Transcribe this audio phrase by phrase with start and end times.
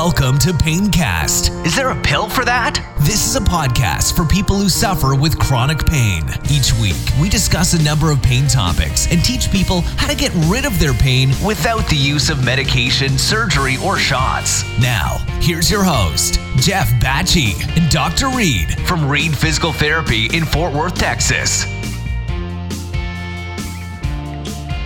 [0.00, 1.66] Welcome to Paincast.
[1.66, 2.78] Is there a pill for that?
[3.00, 6.22] This is a podcast for people who suffer with chronic pain.
[6.48, 10.30] Each week, we discuss a number of pain topics and teach people how to get
[10.46, 11.30] rid of their pain.
[11.44, 14.62] Without the use of medication, surgery, or shots.
[14.78, 18.28] Now, here's your host, Jeff Batchy and Dr.
[18.28, 18.78] Reed.
[18.86, 21.64] From Reed Physical Therapy in Fort Worth, Texas.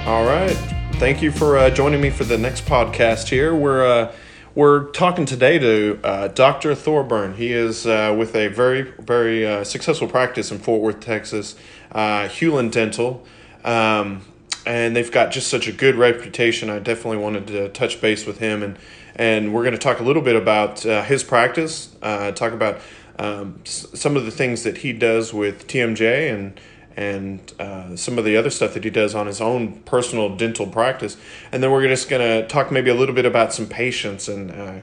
[0.07, 0.57] All right.
[0.95, 3.55] Thank you for uh, joining me for the next podcast here.
[3.55, 4.13] We're uh,
[4.55, 6.75] we're talking today to uh, Dr.
[6.75, 7.35] Thorburn.
[7.35, 11.57] He is uh, with a very very uh, successful practice in Fort Worth, Texas,
[11.93, 13.25] uh, Hulen Dental,
[13.65, 14.23] um,
[14.67, 16.71] and they've got just such a good reputation.
[16.71, 18.79] I definitely wanted to touch base with him, and
[19.17, 22.81] and we're going to talk a little bit about his practice, talk about
[23.19, 26.59] um, s- some of the things that he does with TMJ and
[26.97, 30.67] and uh, some of the other stuff that he does on his own personal dental
[30.67, 31.17] practice.
[31.51, 34.51] And then we're just going to talk maybe a little bit about some patients and
[34.51, 34.81] uh,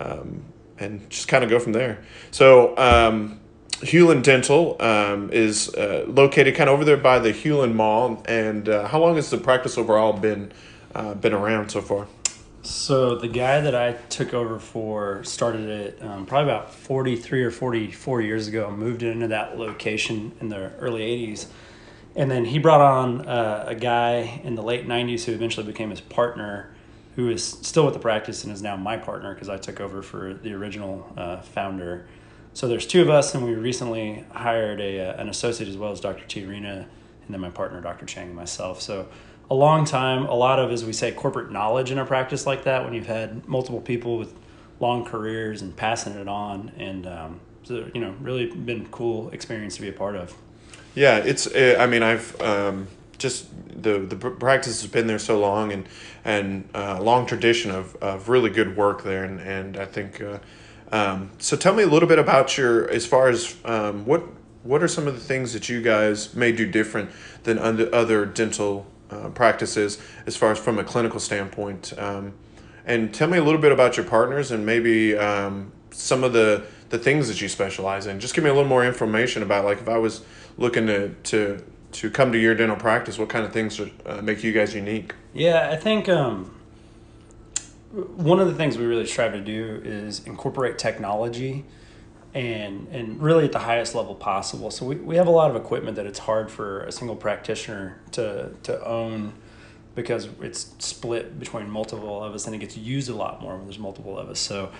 [0.00, 0.42] um,
[0.78, 2.02] and just kind of go from there.
[2.30, 3.38] So um,
[3.80, 8.22] Hulen Dental um, is uh, located kind of over there by the Hulen Mall.
[8.26, 10.52] And uh, how long has the practice overall been
[10.94, 12.06] uh, been around so far?
[12.62, 17.50] So the guy that I took over for started it um, probably about 43 or
[17.50, 18.70] 44 years ago.
[18.70, 21.46] Moved into that location in the early 80s,
[22.14, 25.88] and then he brought on uh, a guy in the late 90s who eventually became
[25.88, 26.70] his partner,
[27.16, 30.02] who is still with the practice and is now my partner because I took over
[30.02, 32.06] for the original uh, founder.
[32.52, 35.92] So there's two of us, and we recently hired a uh, an associate as well
[35.92, 36.26] as Dr.
[36.26, 36.44] T.
[36.44, 36.86] Rena,
[37.24, 38.04] and then my partner Dr.
[38.04, 38.82] Chang and myself.
[38.82, 39.08] So
[39.50, 42.64] a long time, a lot of, as we say, corporate knowledge in a practice like
[42.64, 44.32] that when you've had multiple people with
[44.78, 46.70] long careers and passing it on.
[46.76, 50.36] And, um, so, you know, really been cool experience to be a part of.
[50.94, 51.46] Yeah, it's.
[51.46, 53.46] Uh, I mean, I've um, just
[53.80, 55.86] the the practice has been there so long, and
[56.24, 60.20] and uh, long tradition of, of really good work there, and and I think.
[60.20, 60.38] Uh,
[60.92, 64.24] um, so tell me a little bit about your as far as um, what
[64.64, 67.10] what are some of the things that you guys may do different
[67.44, 71.92] than other dental uh, practices as far as from a clinical standpoint.
[71.98, 72.34] Um,
[72.86, 76.64] and tell me a little bit about your partners and maybe um, some of the,
[76.88, 78.20] the things that you specialize in.
[78.20, 80.22] Just give me a little more information about like if I was
[80.58, 84.22] looking to to to come to your dental practice, what kind of things would uh,
[84.22, 85.12] make you guys unique?
[85.34, 86.54] Yeah, I think um,
[87.90, 91.64] one of the things we really strive to do is incorporate technology
[92.34, 94.70] and and really at the highest level possible.
[94.70, 98.00] So we, we have a lot of equipment that it's hard for a single practitioner
[98.12, 99.32] to to own
[99.94, 103.64] because it's split between multiple of us and it gets used a lot more when
[103.64, 104.38] there's multiple of us.
[104.38, 104.70] So,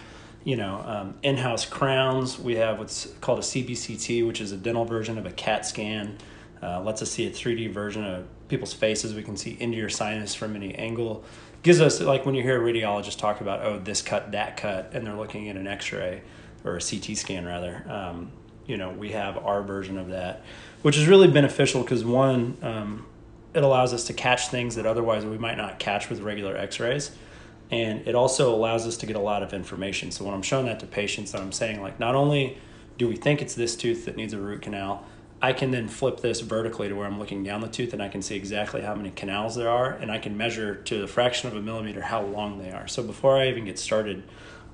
[0.45, 4.85] you know, um, in-house crowns, we have what's called a CBCT, which is a dental
[4.85, 6.17] version of a CAT scan.
[6.63, 9.15] Uh, lets us see a 3D version of people's faces.
[9.15, 11.25] We can see into your sinus from any angle.
[11.63, 14.91] Gives us, like when you hear a radiologist talk about, oh, this cut, that cut,
[14.93, 16.23] and they're looking at an x-ray
[16.65, 17.85] or a CT scan rather.
[17.89, 18.33] Um,
[18.67, 20.45] you know, we have our version of that,
[20.83, 23.07] which is really beneficial because one, um,
[23.53, 27.11] it allows us to catch things that otherwise we might not catch with regular X-rays,
[27.71, 30.11] and it also allows us to get a lot of information.
[30.11, 32.59] So when I'm showing that to patients, that I'm saying like, not only
[32.99, 35.05] do we think it's this tooth that needs a root canal,
[35.43, 38.09] I can then flip this vertically to where I'm looking down the tooth and I
[38.09, 41.49] can see exactly how many canals there are and I can measure to the fraction
[41.49, 42.87] of a millimeter how long they are.
[42.87, 44.23] So before I even get started,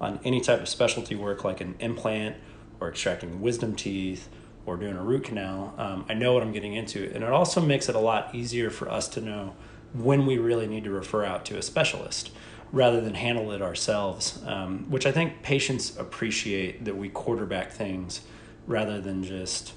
[0.01, 2.37] on any type of specialty work like an implant
[2.81, 4.29] or extracting wisdom teeth
[4.67, 7.11] or doing a root canal, um, I know what I'm getting into.
[7.15, 9.55] And it also makes it a lot easier for us to know
[9.95, 12.31] when we really need to refer out to a specialist
[12.73, 18.23] rather than handle it ourselves, um, which I think patients appreciate that we quarterback things
[18.67, 19.73] rather than just,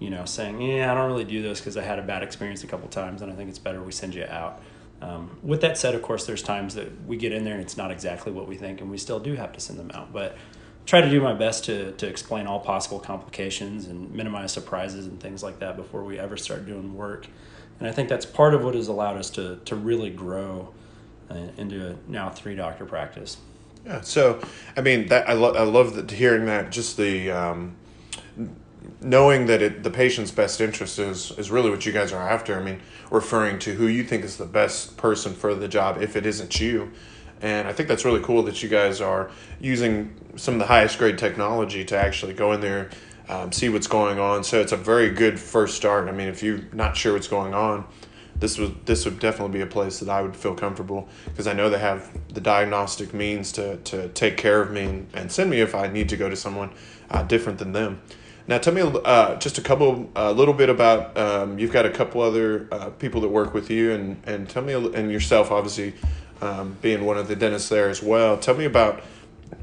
[0.00, 2.64] you know, saying, yeah, I don't really do this because I had a bad experience
[2.64, 4.60] a couple times and I think it's better we send you out.
[5.04, 7.76] Um, with that said, of course, there's times that we get in there and it's
[7.76, 10.12] not exactly what we think, and we still do have to send them out.
[10.12, 10.36] But
[10.86, 15.20] try to do my best to, to explain all possible complications and minimize surprises and
[15.20, 17.26] things like that before we ever start doing work.
[17.78, 20.72] And I think that's part of what has allowed us to, to really grow
[21.30, 23.36] uh, into a now three doctor practice.
[23.84, 24.00] Yeah.
[24.00, 24.40] So,
[24.74, 26.70] I mean, that I, lo- I love that hearing that.
[26.70, 27.76] Just the um,
[29.00, 32.58] knowing that it, the patient's best interest is is really what you guys are after.
[32.58, 36.16] I mean, referring to who you think is the best person for the job if
[36.16, 36.92] it isn't you.
[37.42, 40.98] And I think that's really cool that you guys are using some of the highest
[40.98, 42.90] grade technology to actually go in there,
[43.28, 44.44] um, see what's going on.
[44.44, 46.08] So it's a very good first start.
[46.08, 47.86] I mean, if you're not sure what's going on,
[48.36, 51.52] this would this would definitely be a place that I would feel comfortable because I
[51.52, 55.50] know they have the diagnostic means to to take care of me and, and send
[55.50, 56.70] me if I need to go to someone
[57.10, 58.00] uh, different than them.
[58.46, 61.16] Now, tell me uh, just a couple, a little bit about.
[61.16, 64.62] Um, you've got a couple other uh, people that work with you, and and tell
[64.62, 65.94] me and yourself, obviously,
[66.42, 68.36] um, being one of the dentists there as well.
[68.36, 69.02] Tell me about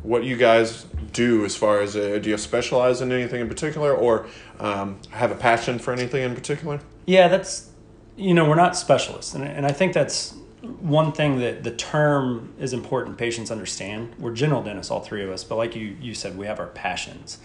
[0.04, 3.94] what you guys do as far as uh, do you specialize in anything in particular
[3.94, 4.28] or
[4.60, 6.80] um, have a passion for anything in particular?
[7.06, 7.70] Yeah, that's
[8.16, 12.54] you know we're not specialists, and and I think that's one thing that the term
[12.60, 13.18] is important.
[13.18, 16.46] Patients understand we're general dentists, all three of us, but like you you said, we
[16.46, 17.38] have our passions,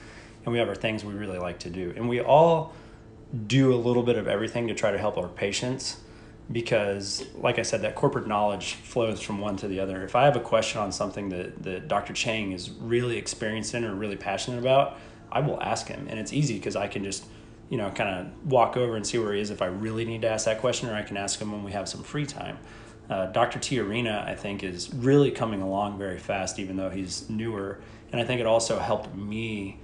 [0.47, 2.73] and we have our things we really like to do, and we all
[3.47, 5.99] do a little bit of everything to try to help our patients
[6.53, 10.05] because like i said that corporate knowledge flows from one to the other.
[10.05, 13.85] If i have a question on something that, that dr chang is really experienced in
[13.85, 14.99] or really passionate about
[15.33, 16.07] i will ask him.
[16.09, 17.27] And it's easy because i can just
[17.69, 20.23] you know kind of walk over and see where he is if i really need
[20.23, 22.59] to ask that question or i can ask him when we have some free time.
[23.11, 27.29] Uh, dr t arena i think is really coming along very fast even though he's
[27.29, 27.81] newer.
[28.13, 29.81] And i think it also helped me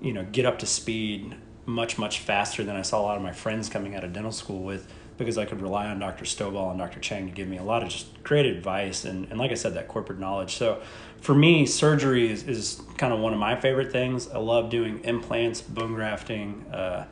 [0.00, 1.34] you know get up to speed
[1.66, 4.32] much much faster than i saw a lot of my friends coming out of dental
[4.32, 6.24] school with because I could rely on Dr.
[6.24, 7.00] Stovall and Dr.
[7.00, 9.74] Chang to give me a lot of just great advice and, and like I said,
[9.74, 10.56] that corporate knowledge.
[10.56, 10.80] So
[11.20, 14.28] for me, surgery is, is kind of one of my favorite things.
[14.28, 17.06] I love doing implants, bone grafting, uh,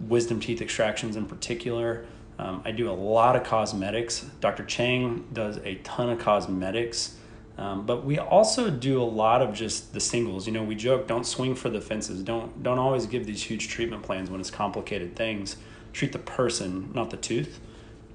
[0.00, 2.06] wisdom teeth extractions in particular.
[2.38, 4.24] Um, I do a lot of cosmetics.
[4.40, 4.64] Dr.
[4.64, 7.18] Chang does a ton of cosmetics.
[7.58, 10.46] Um, but we also do a lot of just the singles.
[10.46, 12.22] You know, we joke, don't swing for the fences.
[12.22, 15.56] Don't don't always give these huge treatment plans when it's complicated things
[15.92, 17.60] treat the person, not the tooth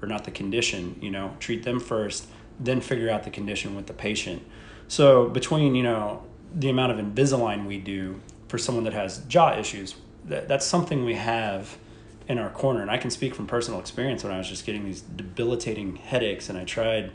[0.00, 2.26] or not the condition, you know, treat them first,
[2.60, 4.42] then figure out the condition with the patient.
[4.86, 6.22] So between, you know,
[6.54, 11.04] the amount of Invisalign we do for someone that has jaw issues, that, that's something
[11.04, 11.76] we have
[12.28, 12.80] in our corner.
[12.80, 16.48] And I can speak from personal experience when I was just getting these debilitating headaches
[16.48, 17.12] and I tried,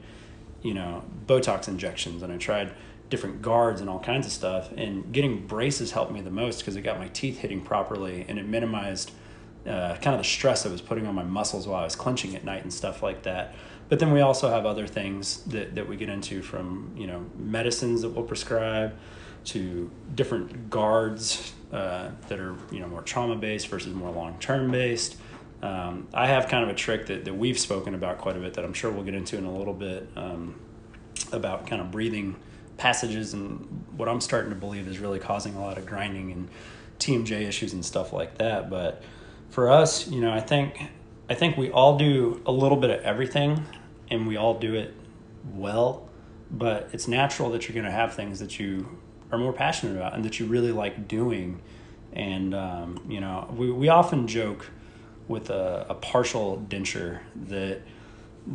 [0.63, 2.73] you know, Botox injections and I tried
[3.09, 4.71] different guards and all kinds of stuff.
[4.75, 8.39] And getting braces helped me the most because it got my teeth hitting properly and
[8.39, 9.11] it minimized–
[9.67, 12.35] uh, kind of the stress I was putting on my muscles while I was clenching
[12.35, 13.55] at night and stuff like that.
[13.89, 17.25] But then we also have other things that, that we get into from, you know,
[17.37, 18.93] medicines that we'll prescribe
[19.45, 24.71] to different guards uh, that are, you know, more trauma based versus more long term
[24.71, 25.17] based.
[25.63, 28.55] Um, I have kind of a trick that, that we've spoken about quite a bit
[28.55, 30.59] that I'm sure we'll get into in a little bit um,
[31.31, 32.35] about kind of breathing
[32.75, 36.49] passages and what I'm starting to believe is really causing a lot of grinding and
[36.99, 38.69] TMJ issues and stuff like that.
[38.69, 39.03] But
[39.51, 40.81] for us, you know, I think
[41.29, 43.65] I think we all do a little bit of everything
[44.11, 44.93] and we all do it
[45.55, 46.09] well,
[46.51, 48.99] but it's natural that you're going to have things that you
[49.31, 51.61] are more passionate about and that you really like doing.
[52.11, 54.69] And, um, you know, we, we often joke
[55.27, 57.81] with a, a partial denture that,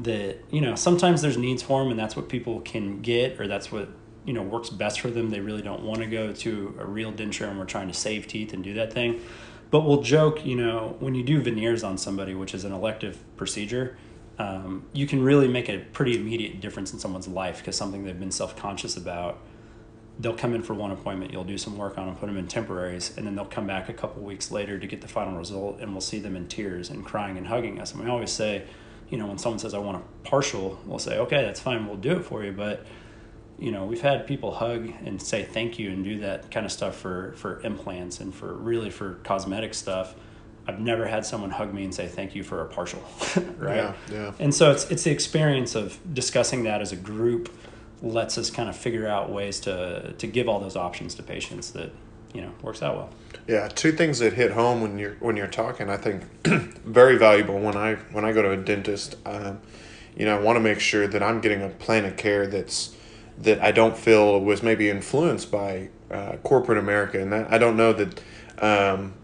[0.02, 3.46] that, you know, sometimes there's needs for them and that's what people can get or
[3.46, 3.88] that's what,
[4.24, 5.30] you know, works best for them.
[5.30, 8.26] They really don't want to go to a real denture and we're trying to save
[8.26, 9.20] teeth and do that thing
[9.70, 13.18] but we'll joke, you know, when you do veneers on somebody, which is an elective
[13.36, 13.96] procedure,
[14.38, 18.18] um, you can really make a pretty immediate difference in someone's life because something they've
[18.18, 19.38] been self conscious about.
[20.18, 22.48] They'll come in for one appointment, you'll do some work on them, put them in
[22.48, 25.80] temporaries, and then they'll come back a couple weeks later to get the final result,
[25.80, 27.92] and we'll see them in tears and crying and hugging us.
[27.92, 28.64] And we always say,
[29.10, 31.96] you know, when someone says, I want a partial, we'll say, okay, that's fine, we'll
[31.96, 32.52] do it for you.
[32.52, 32.84] But
[33.58, 36.72] you know we've had people hug and say thank you and do that kind of
[36.72, 40.14] stuff for for implants and for really for cosmetic stuff
[40.66, 43.02] i've never had someone hug me and say thank you for a partial
[43.58, 44.32] right yeah, yeah.
[44.38, 47.52] and so it's it's the experience of discussing that as a group
[48.02, 51.72] lets us kind of figure out ways to to give all those options to patients
[51.72, 51.90] that
[52.32, 53.10] you know works out well.
[53.46, 56.22] Yeah two things that hit home when you're when you're talking i think
[56.84, 57.58] very valuable.
[57.58, 59.60] When i when i go to a dentist um,
[60.16, 62.94] you know i want to make sure that i'm getting a plan of care that's
[63.42, 67.76] that I don't feel was maybe influenced by uh, corporate America, and that, I don't
[67.76, 68.20] know that.
[68.60, 69.14] Um,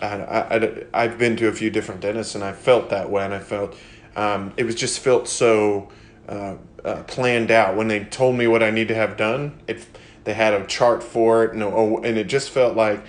[0.00, 3.32] I, I, have been to a few different dentists, and I felt that way, and
[3.32, 3.76] I felt
[4.16, 5.90] um, it was just felt so
[6.28, 7.76] uh, uh, planned out.
[7.76, 9.86] When they told me what I need to have done, it
[10.24, 13.04] they had a chart for it, and, oh, and it just felt like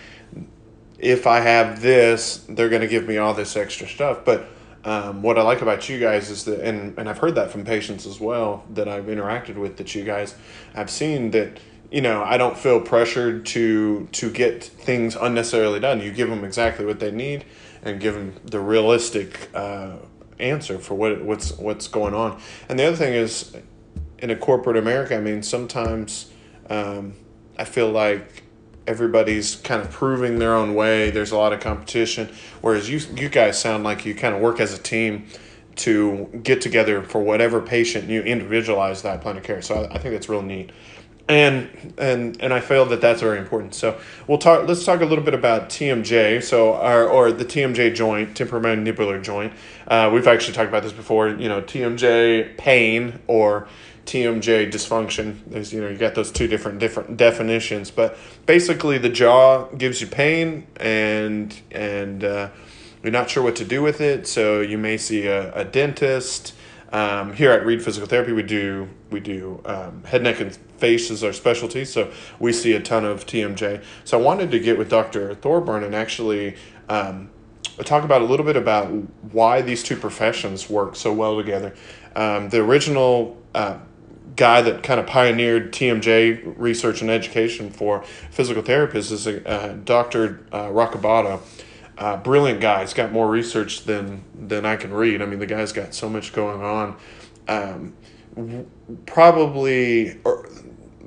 [0.97, 4.25] if I have this, they're going to give me all this extra stuff.
[4.25, 4.47] But
[4.83, 7.65] um, what I like about you guys is that, and, and I've heard that from
[7.65, 10.35] patients as well that I've interacted with, that you guys,
[10.75, 11.59] I've seen that,
[11.91, 16.01] you know, I don't feel pressured to to get things unnecessarily done.
[16.01, 17.45] You give them exactly what they need,
[17.83, 19.97] and give them the realistic uh,
[20.43, 22.39] answer for what what's what's going on.
[22.69, 23.55] And the other thing is,
[24.19, 26.31] in a corporate America, I mean, sometimes
[26.69, 27.13] um,
[27.57, 28.43] I feel like
[28.85, 31.09] everybody's kind of proving their own way.
[31.09, 32.29] There's a lot of competition.
[32.61, 35.27] Whereas you you guys sound like you kind of work as a team
[35.75, 39.61] to get together for whatever patient you individualize that plan of care.
[39.61, 40.71] So I, I think that's real neat.
[41.29, 43.75] And and and I feel that that's very important.
[43.75, 44.67] So we'll talk.
[44.67, 46.43] Let's talk a little bit about TMJ.
[46.43, 49.53] So our or the TMJ joint, temporomandibular joint.
[49.87, 51.29] Uh, we've actually talked about this before.
[51.29, 53.69] You know, TMJ pain or
[54.05, 55.37] TMJ dysfunction.
[55.47, 60.01] There's you know you got those two different different definitions, but basically the jaw gives
[60.01, 62.49] you pain and and uh,
[63.01, 66.53] you're not sure what to do with it, so you may see a, a dentist.
[66.93, 71.09] Um, here at Reed Physical Therapy, we do we do um, head, neck, and face
[71.09, 73.83] is our specialty, so we see a ton of TMJ.
[74.03, 75.33] So I wanted to get with Dr.
[75.33, 76.55] Thorburn and actually
[76.89, 77.31] um,
[77.79, 78.89] talk about a little bit about
[79.33, 81.73] why these two professions work so well together.
[82.15, 83.79] Um, the original uh,
[84.35, 90.45] guy that kind of pioneered TMJ research and education for physical therapists is uh, Dr.
[90.51, 90.69] Uh,
[91.97, 92.81] uh, brilliant guy.
[92.81, 95.21] He's got more research than than I can read.
[95.21, 96.95] I mean, the guy's got so much going on.
[97.47, 97.93] Um,
[99.05, 100.19] probably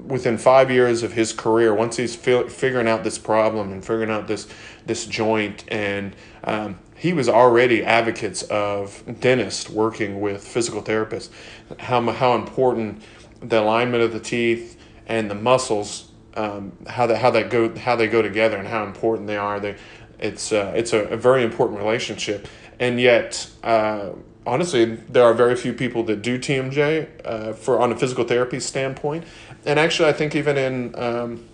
[0.07, 4.11] within five years of his career, once he's fi- figuring out this problem and figuring
[4.11, 4.47] out this
[4.87, 6.15] this joint, and
[6.45, 11.31] um, he was already advocates of dentists working with physical therapists.
[11.79, 13.03] How how important
[13.41, 17.97] the alignment of the teeth and the muscles, um, how that how that go how
[17.97, 19.59] they go together, and how important they are.
[19.59, 19.77] They
[20.19, 24.11] it's uh, it's a, a, very important relationship, and yet uh,
[24.47, 28.61] honestly, there are very few people that do TMJ uh, for on a physical therapy
[28.61, 29.25] standpoint,
[29.65, 31.45] and actually, I think even in um,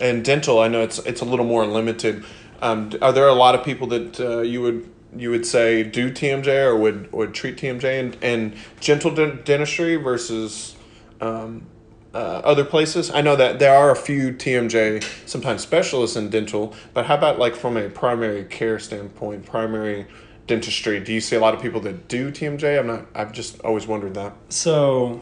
[0.00, 2.24] in dental, I know it's it's a little more limited.
[2.60, 6.10] Um, are there a lot of people that uh, you would you would say do
[6.10, 10.76] TMJ or would would treat TMJ and and gentle dentistry versus
[11.20, 11.66] um,
[12.14, 13.10] uh, other places?
[13.10, 17.38] I know that there are a few TMJ, sometimes specialists in dental, but how about
[17.38, 20.06] like from a primary care standpoint, primary
[20.46, 21.00] dentistry?
[21.00, 22.78] Do you see a lot of people that do TMJ?
[22.78, 23.06] I'm not.
[23.14, 24.34] I've just always wondered that.
[24.48, 25.20] So,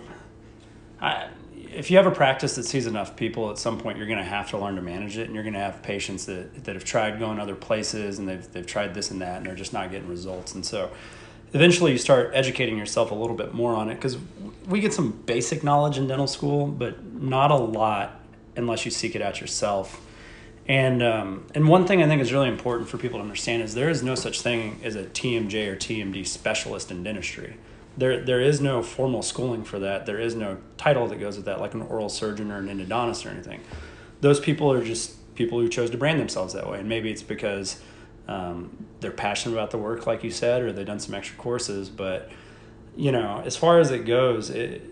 [1.00, 4.18] I, if you have a practice that sees enough people, at some point you're going
[4.18, 6.74] to have to learn to manage it, and you're going to have patients that, that
[6.74, 9.74] have tried going other places and they've they've tried this and that, and they're just
[9.74, 10.54] not getting results.
[10.54, 10.90] And so,
[11.56, 14.18] eventually you start educating yourself a little bit more on it because
[14.68, 18.20] we get some basic knowledge in dental school, but not a lot
[18.56, 20.02] unless you seek it out yourself.
[20.68, 23.74] And um, and one thing I think is really important for people to understand is
[23.74, 27.56] there is no such thing as a TMJ or TMD specialist in dentistry.
[27.96, 30.04] There there is no formal schooling for that.
[30.04, 33.24] There is no title that goes with that, like an oral surgeon or an endodontist
[33.24, 33.60] or anything.
[34.20, 37.22] Those people are just people who chose to brand themselves that way, and maybe it's
[37.22, 37.80] because
[38.28, 41.88] um, they're passionate about the work, like you said, or they've done some extra courses.
[41.88, 42.30] But
[42.96, 44.82] you know, as far as it goes, it,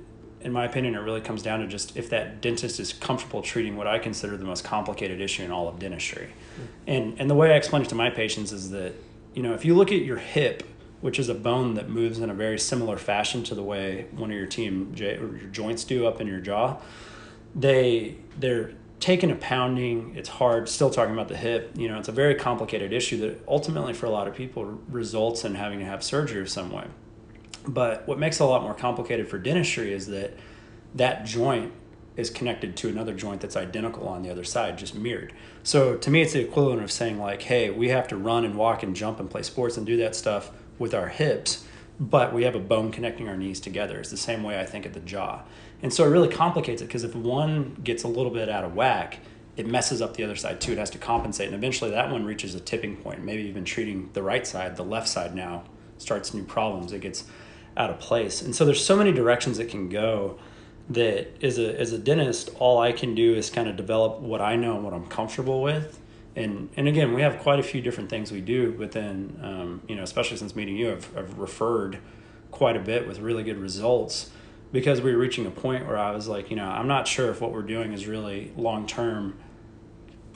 [0.40, 3.76] in my opinion, it really comes down to just if that dentist is comfortable treating
[3.76, 6.26] what I consider the most complicated issue in all of dentistry.
[6.26, 6.62] Mm-hmm.
[6.86, 8.92] And and the way I explain it to my patients is that
[9.34, 10.62] you know if you look at your hip,
[11.00, 14.30] which is a bone that moves in a very similar fashion to the way one
[14.30, 15.02] of your team or
[15.36, 16.76] your joints do up in your jaw,
[17.54, 18.72] they they're
[19.04, 20.66] taking a pounding, it's hard.
[20.66, 24.06] Still talking about the hip, you know, it's a very complicated issue that ultimately for
[24.06, 26.86] a lot of people results in having to have surgery of some way.
[27.68, 30.32] But what makes it a lot more complicated for dentistry is that
[30.94, 31.74] that joint
[32.16, 35.34] is connected to another joint that's identical on the other side, just mirrored.
[35.62, 38.56] So to me, it's the equivalent of saying like, hey, we have to run and
[38.56, 41.66] walk and jump and play sports and do that stuff with our hips,
[42.00, 43.98] but we have a bone connecting our knees together.
[44.00, 45.42] It's the same way I think of the jaw.
[45.82, 48.74] And so it really complicates it because if one gets a little bit out of
[48.74, 49.18] whack,
[49.56, 50.72] it messes up the other side too.
[50.72, 51.46] It has to compensate.
[51.46, 53.22] And eventually that one reaches a tipping point.
[53.22, 55.64] Maybe even treating the right side, the left side now
[55.98, 56.92] starts new problems.
[56.92, 57.24] It gets
[57.76, 58.42] out of place.
[58.42, 60.38] And so there's so many directions it can go
[60.90, 64.40] that as a, as a dentist, all I can do is kind of develop what
[64.40, 66.00] I know and what I'm comfortable with.
[66.36, 69.82] And, and again, we have quite a few different things we do, but then, um,
[69.88, 71.98] you know, especially since meeting you, I've, I've referred
[72.50, 74.30] quite a bit with really good results
[74.74, 77.30] because we were reaching a point where I was like, you know, I'm not sure
[77.30, 79.38] if what we're doing is really long term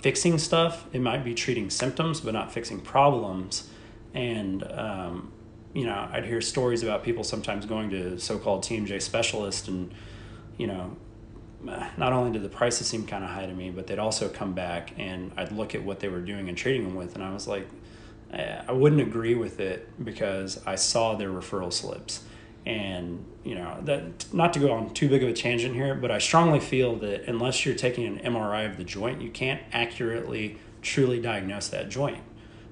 [0.00, 0.86] fixing stuff.
[0.92, 3.68] It might be treating symptoms, but not fixing problems.
[4.14, 5.32] And, um,
[5.74, 9.92] you know, I'd hear stories about people sometimes going to so called TMJ specialists, and,
[10.56, 10.96] you know,
[11.96, 14.52] not only did the prices seem kind of high to me, but they'd also come
[14.52, 17.34] back and I'd look at what they were doing and treating them with, and I
[17.34, 17.66] was like,
[18.32, 22.22] I wouldn't agree with it because I saw their referral slips
[22.68, 26.10] and you know that not to go on too big of a tangent here but
[26.10, 30.58] i strongly feel that unless you're taking an mri of the joint you can't accurately
[30.82, 32.22] truly diagnose that joint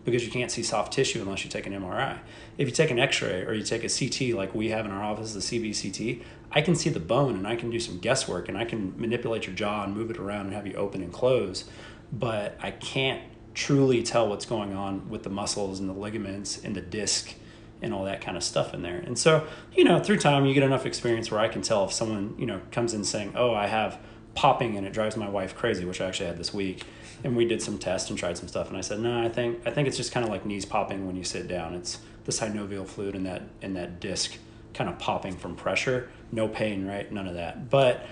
[0.04, 2.18] because you can't see soft tissue unless you take an mri
[2.58, 5.02] if you take an x-ray or you take a ct like we have in our
[5.02, 6.22] office the cbct
[6.52, 9.46] i can see the bone and i can do some guesswork and i can manipulate
[9.46, 11.64] your jaw and move it around and have you open and close
[12.12, 13.22] but i can't
[13.54, 17.34] truly tell what's going on with the muscles and the ligaments and the disc
[17.83, 18.99] and all that kind of stuff in there.
[18.99, 21.92] And so, you know, through time, you get enough experience where I can tell if
[21.92, 23.99] someone, you know, comes in saying, oh, I have
[24.35, 26.85] popping and it drives my wife crazy, which I actually had this week.
[27.25, 28.68] And we did some tests and tried some stuff.
[28.68, 31.06] And I said, no, I think, I think it's just kind of like knees popping
[31.06, 31.75] when you sit down.
[31.75, 34.37] It's the synovial fluid in that, in that disc
[34.75, 36.11] kind of popping from pressure.
[36.33, 37.11] No pain, right?
[37.11, 37.71] None of that.
[37.71, 38.06] But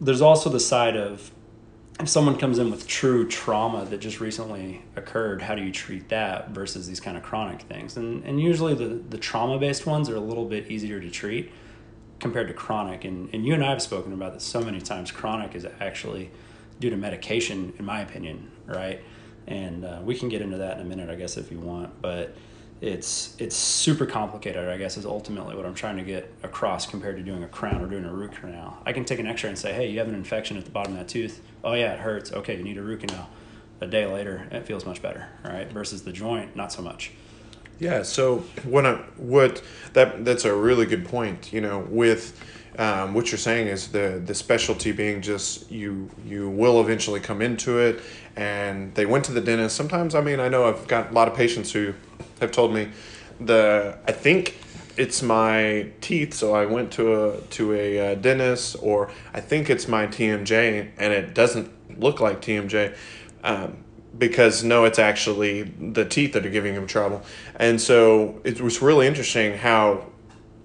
[0.00, 1.30] there's also the side of
[2.00, 6.08] if someone comes in with true trauma that just recently occurred, how do you treat
[6.08, 7.96] that versus these kind of chronic things?
[7.96, 11.52] And and usually the the trauma based ones are a little bit easier to treat
[12.18, 13.04] compared to chronic.
[13.04, 15.12] And and you and I have spoken about this so many times.
[15.12, 16.30] Chronic is actually
[16.80, 19.00] due to medication, in my opinion, right?
[19.46, 22.02] And uh, we can get into that in a minute, I guess, if you want.
[22.02, 22.34] But
[22.84, 27.16] it's it's super complicated i guess is ultimately what i'm trying to get across compared
[27.16, 28.78] to doing a crown or doing a root canal.
[28.84, 30.92] I can take an x-ray and say hey you have an infection at the bottom
[30.92, 31.40] of that tooth.
[31.62, 32.32] Oh yeah it hurts.
[32.32, 33.30] Okay you need a root canal.
[33.80, 37.12] A day later it feels much better right versus the joint not so much.
[37.78, 39.62] Yeah so what I, what
[39.94, 42.38] that that's a really good point you know with
[42.78, 47.40] um, what you're saying is the the specialty being just you you will eventually come
[47.40, 48.02] into it
[48.36, 49.76] and they went to the dentist.
[49.76, 51.94] Sometimes i mean i know i've got a lot of patients who
[52.44, 52.88] have told me
[53.40, 54.56] the I think
[54.96, 59.70] it's my teeth, so I went to a to a uh, dentist, or I think
[59.70, 62.96] it's my TMJ, and it doesn't look like TMJ,
[63.42, 63.78] um,
[64.16, 67.22] because no, it's actually the teeth that are giving him trouble,
[67.56, 70.06] and so it was really interesting how,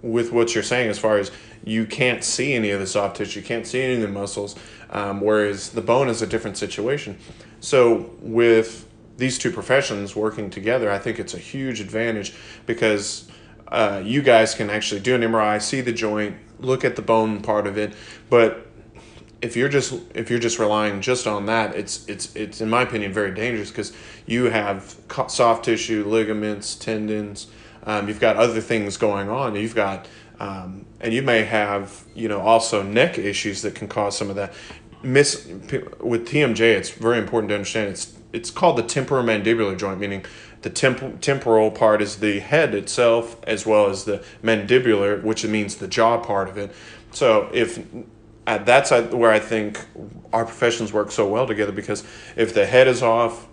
[0.01, 1.31] with what you're saying as far as
[1.63, 4.55] you can't see any of the soft tissue, you can't see any of the muscles,
[4.91, 7.17] um, whereas the bone is a different situation.
[7.59, 8.88] So with
[9.19, 12.33] these two professions working together, I think it's a huge advantage
[12.65, 13.29] because
[13.67, 17.41] uh, you guys can actually do an MRI, see the joint, look at the bone
[17.41, 17.93] part of it,
[18.29, 18.65] but
[19.41, 22.81] if you're just if you're just relying just on that, it's it's it's in my
[22.81, 23.93] opinion very dangerous because
[24.25, 24.95] you have
[25.27, 27.47] soft tissue, ligaments, tendons.
[27.83, 29.55] Um, you've got other things going on.
[29.55, 30.07] You've got
[30.39, 34.35] um, and you may have you know also neck issues that can cause some of
[34.35, 34.53] that.
[35.01, 35.45] Miss
[36.01, 40.25] with TMJ, it's very important to understand it's it's called the temporomandibular joint, meaning
[40.61, 45.75] the temp- temporal part is the head itself, as well as the mandibular, which means
[45.75, 46.71] the jaw part of it.
[47.11, 47.79] So if
[48.45, 49.85] uh, that's where I think
[50.33, 52.03] our professions work so well together because
[52.35, 53.47] if the head is off,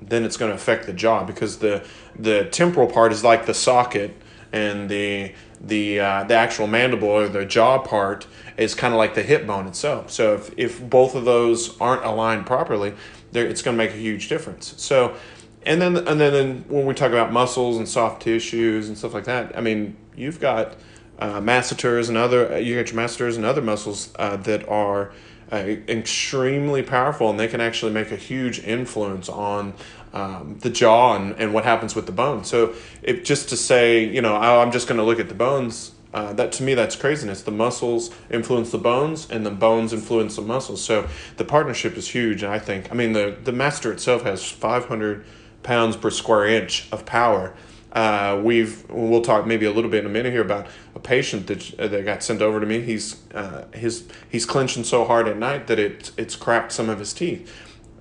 [0.00, 1.86] then it's going to affect the jaw because the
[2.18, 4.14] the temporal part is like the socket
[4.52, 9.14] and the the uh, the actual mandible or the jaw part is kind of like
[9.14, 10.10] the hip bone itself.
[10.10, 12.94] So if, if both of those aren't aligned properly,
[13.32, 14.74] it's going to make a huge difference.
[14.76, 15.16] So,
[15.64, 19.24] and then and then when we talk about muscles and soft tissues and stuff like
[19.24, 20.76] that, I mean, you've got
[21.18, 25.12] uh, masseters and other you got your masseters and other muscles uh, that are
[25.52, 25.56] uh,
[25.88, 29.74] extremely powerful, and they can actually make a huge influence on
[30.12, 32.44] um, the jaw and, and what happens with the bone.
[32.44, 35.34] So, if just to say, you know, oh, I'm just going to look at the
[35.34, 37.42] bones uh, that to me that's craziness.
[37.42, 40.82] The muscles influence the bones and the bones influence the muscles.
[40.82, 42.90] So the partnership is huge and i think.
[42.90, 45.24] I mean the, the masseter itself has 500
[45.62, 47.54] pounds per square inch of power.
[47.92, 51.46] Uh, we've we'll talk maybe a little bit in a minute here about a patient
[51.46, 52.80] that that got sent over to me.
[52.80, 56.98] He's uh, his he's clenching so hard at night that it it's cracked some of
[56.98, 57.52] his teeth.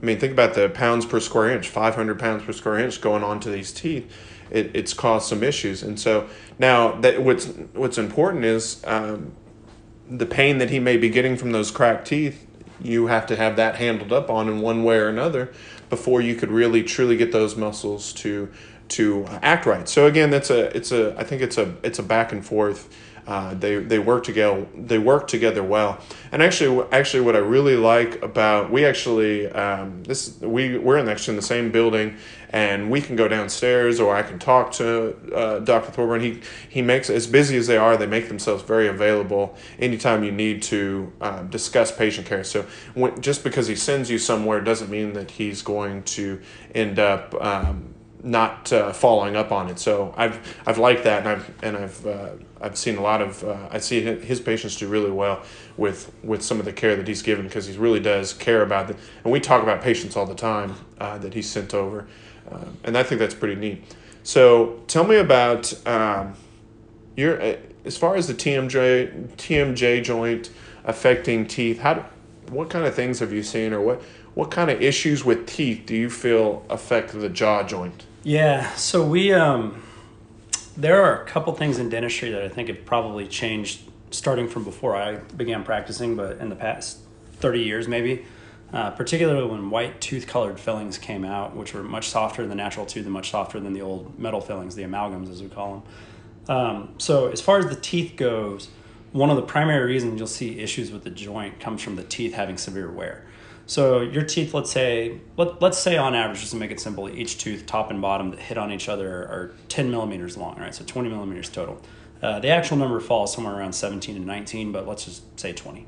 [0.01, 3.01] I mean, think about the pounds per square inch, five hundred pounds per square inch
[3.01, 4.11] going onto these teeth
[4.51, 5.83] it, it's caused some issues.
[5.83, 6.27] And so
[6.59, 9.33] now that what's what's important is um,
[10.09, 12.47] the pain that he may be getting from those cracked teeth.
[12.81, 15.53] You have to have that handled up on in one way or another
[15.89, 18.51] before you could really truly get those muscles to
[18.89, 19.87] to act right.
[19.87, 22.89] So again, that's a it's a I think it's a it's a back and forth
[23.27, 24.65] uh, they they work together.
[24.75, 25.99] They work together well.
[26.31, 31.07] And actually, actually, what I really like about we actually um, this we we're in
[31.07, 32.17] actually in the same building,
[32.51, 35.91] and we can go downstairs, or I can talk to uh, Dr.
[35.91, 36.21] Thorburn.
[36.21, 40.31] He he makes as busy as they are, they make themselves very available anytime you
[40.31, 42.43] need to uh, discuss patient care.
[42.43, 46.41] So when, just because he sends you somewhere doesn't mean that he's going to
[46.75, 47.33] end up.
[47.41, 49.79] Um, not uh, following up on it.
[49.79, 52.29] So I've I've liked that, and I've and I've uh,
[52.61, 55.41] I've seen a lot of uh, I see his patients do really well
[55.77, 58.87] with with some of the care that he's given because he really does care about
[58.87, 58.97] them.
[59.23, 62.07] And we talk about patients all the time uh, that he's sent over,
[62.51, 63.83] uh, and I think that's pretty neat.
[64.23, 66.33] So tell me about um,
[67.15, 70.49] your uh, as far as the TMJ TMJ joint
[70.85, 71.79] affecting teeth.
[71.79, 72.05] How
[72.49, 74.01] what kind of things have you seen, or what
[74.33, 78.05] what kind of issues with teeth do you feel affect the jaw joint?
[78.23, 79.81] Yeah, so we um,
[80.77, 84.63] there are a couple things in dentistry that I think have probably changed starting from
[84.63, 86.99] before I began practicing, but in the past
[87.33, 88.25] thirty years maybe.
[88.73, 92.55] Uh, particularly when white tooth colored fillings came out, which were much softer than the
[92.55, 95.83] natural tooth and much softer than the old metal fillings, the amalgams as we call
[96.47, 96.55] them.
[96.55, 98.69] Um, so, as far as the teeth goes,
[99.11, 102.33] one of the primary reasons you'll see issues with the joint comes from the teeth
[102.33, 103.25] having severe wear.
[103.65, 107.09] So your teeth, let's say, let, let's say on average, just to make it simple,
[107.09, 110.73] each tooth, top and bottom, that hit on each other are 10 millimeters long, right?
[110.73, 111.81] So 20 millimeters total.
[112.21, 115.85] Uh, the actual number falls somewhere around 17 and 19, but let's just say 20.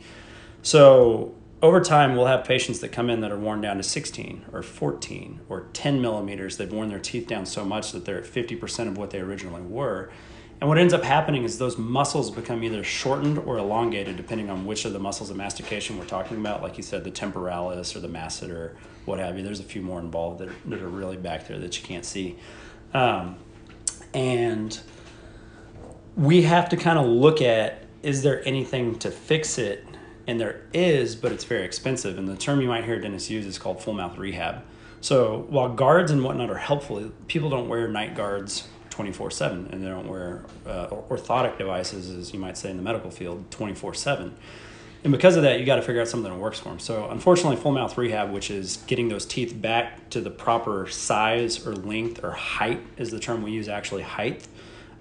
[0.61, 4.47] So over time, we'll have patients that come in that are worn down to 16
[4.51, 6.57] or 14 or 10 millimeters.
[6.57, 9.61] They've worn their teeth down so much that they're at 50% of what they originally
[9.61, 10.11] were.
[10.59, 14.65] And what ends up happening is those muscles become either shortened or elongated, depending on
[14.65, 16.61] which of the muscles of mastication we're talking about.
[16.61, 19.43] Like you said, the temporalis or the masseter, what have you.
[19.43, 22.05] There's a few more involved that are, that are really back there that you can't
[22.05, 22.37] see.
[22.93, 23.37] Um,
[24.13, 24.77] and
[26.17, 29.85] we have to kind of look at is there anything to fix it?
[30.25, 32.17] And there is, but it's very expensive.
[32.17, 34.63] And the term you might hear dentists use is called full mouth rehab.
[35.01, 39.83] So while guards and whatnot are helpful, people don't wear night guards 24 7 and
[39.83, 43.95] they don't wear uh, orthotic devices, as you might say in the medical field, 24
[43.95, 44.33] 7.
[45.03, 46.79] And because of that, you got to figure out something that works for them.
[46.79, 51.67] So, unfortunately, full mouth rehab, which is getting those teeth back to the proper size
[51.67, 54.47] or length or height, is the term we use actually, height,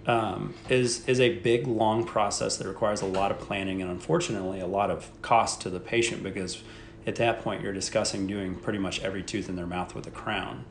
[0.06, 4.60] um, is, is a big, long process that requires a lot of planning and unfortunately
[4.60, 6.62] a lot of cost to the patient because
[7.06, 10.10] at that point you're discussing doing pretty much every tooth in their mouth with a
[10.10, 10.64] crown.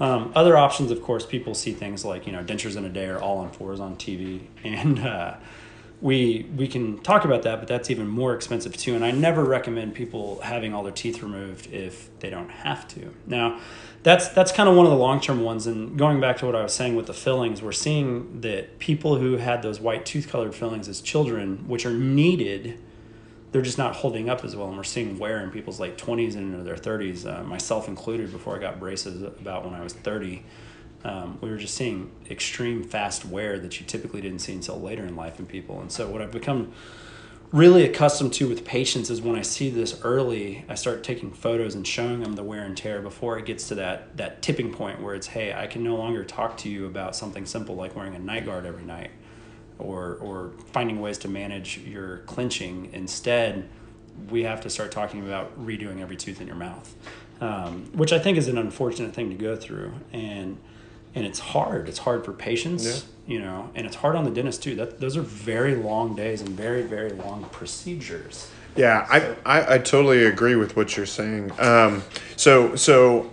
[0.00, 3.06] Um, other options, of course, people see things like you know dentures in a day
[3.06, 5.34] or all on fours on TV, and uh,
[6.00, 8.94] we we can talk about that, but that's even more expensive too.
[8.94, 13.12] And I never recommend people having all their teeth removed if they don't have to.
[13.26, 13.60] Now,
[14.02, 15.66] that's that's kind of one of the long term ones.
[15.66, 19.16] And going back to what I was saying with the fillings, we're seeing that people
[19.16, 22.78] who had those white tooth colored fillings as children, which are needed
[23.50, 24.68] they're just not holding up as well.
[24.68, 28.30] And we're seeing wear in people's late 20s and into their 30s, uh, myself included,
[28.30, 30.44] before I got braces about when I was 30.
[31.04, 35.04] Um, we were just seeing extreme fast wear that you typically didn't see until later
[35.04, 35.80] in life in people.
[35.80, 36.72] And so, what I've become
[37.52, 41.74] really accustomed to with patients is when I see this early, I start taking photos
[41.74, 45.00] and showing them the wear and tear before it gets to that that tipping point
[45.00, 48.14] where it's, hey, I can no longer talk to you about something simple like wearing
[48.14, 49.10] a night guard every night
[49.78, 52.90] or or finding ways to manage your clinching.
[52.92, 53.68] Instead,
[54.30, 56.94] we have to start talking about redoing every tooth in your mouth,
[57.40, 60.58] um, which I think is an unfortunate thing to go through, and
[61.18, 61.88] and it's hard.
[61.88, 63.34] It's hard for patients, yeah.
[63.34, 64.74] you know, and it's hard on the dentist too.
[64.76, 68.50] That those are very long days and very very long procedures.
[68.76, 71.52] Yeah, I, I, I totally agree with what you're saying.
[71.58, 72.02] Um,
[72.36, 73.32] so so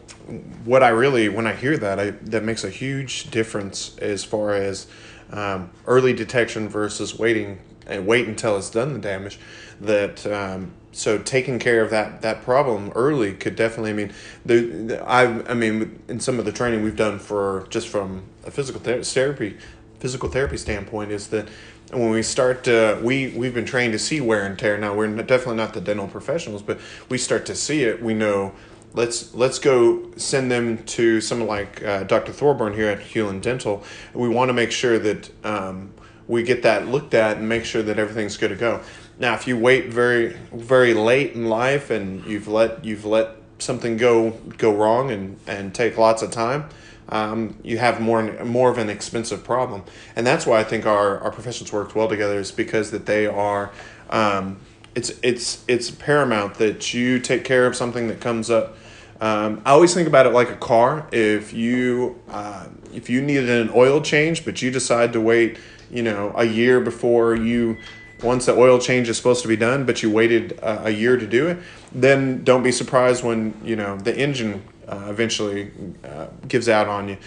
[0.64, 4.56] what I really when I hear that I that makes a huge difference as far
[4.56, 4.88] as
[5.32, 9.40] um, early detection versus waiting and wait until it's done the damage.
[9.82, 13.92] That um, so taking care of that that problem early could definitely.
[13.92, 14.14] I mean,
[14.46, 18.24] the, the I I mean in some of the training we've done for just from
[18.46, 19.58] a physical therapy
[20.00, 21.50] physical therapy standpoint is that
[21.92, 22.68] when we start
[23.02, 26.08] we we've been trained to see wear and tear now we're definitely not the dental
[26.08, 26.80] professionals but
[27.10, 28.54] we start to see it we know
[28.96, 32.32] let's let's go send them to someone like uh, Dr.
[32.32, 33.84] Thorburn here at Hulen Dental.
[34.14, 35.94] We want to make sure that um,
[36.28, 38.82] we get that looked at and make sure that everything's good to go.
[39.18, 43.98] Now, if you wait very very late in life and you've let you've let something
[43.98, 46.70] go go wrong and and take lots of time.
[47.08, 49.84] Um, you have more more of an expensive problem,
[50.16, 52.40] and that's why I think our, our professions worked well together.
[52.40, 53.72] Is because that they are
[54.10, 54.58] um,
[54.96, 58.76] it's it's it's paramount that you take care of something that comes up
[59.22, 61.08] um, I always think about it like a car.
[61.12, 65.58] If you uh, if you needed an oil change, but you decide to wait,
[65.90, 67.78] you know, a year before you
[68.24, 71.18] once the oil change is supposed to be done, but you waited uh, a year
[71.18, 71.58] to do it,
[71.92, 75.72] then don't be surprised when you know the engine uh, eventually
[76.04, 77.18] uh, gives out on you.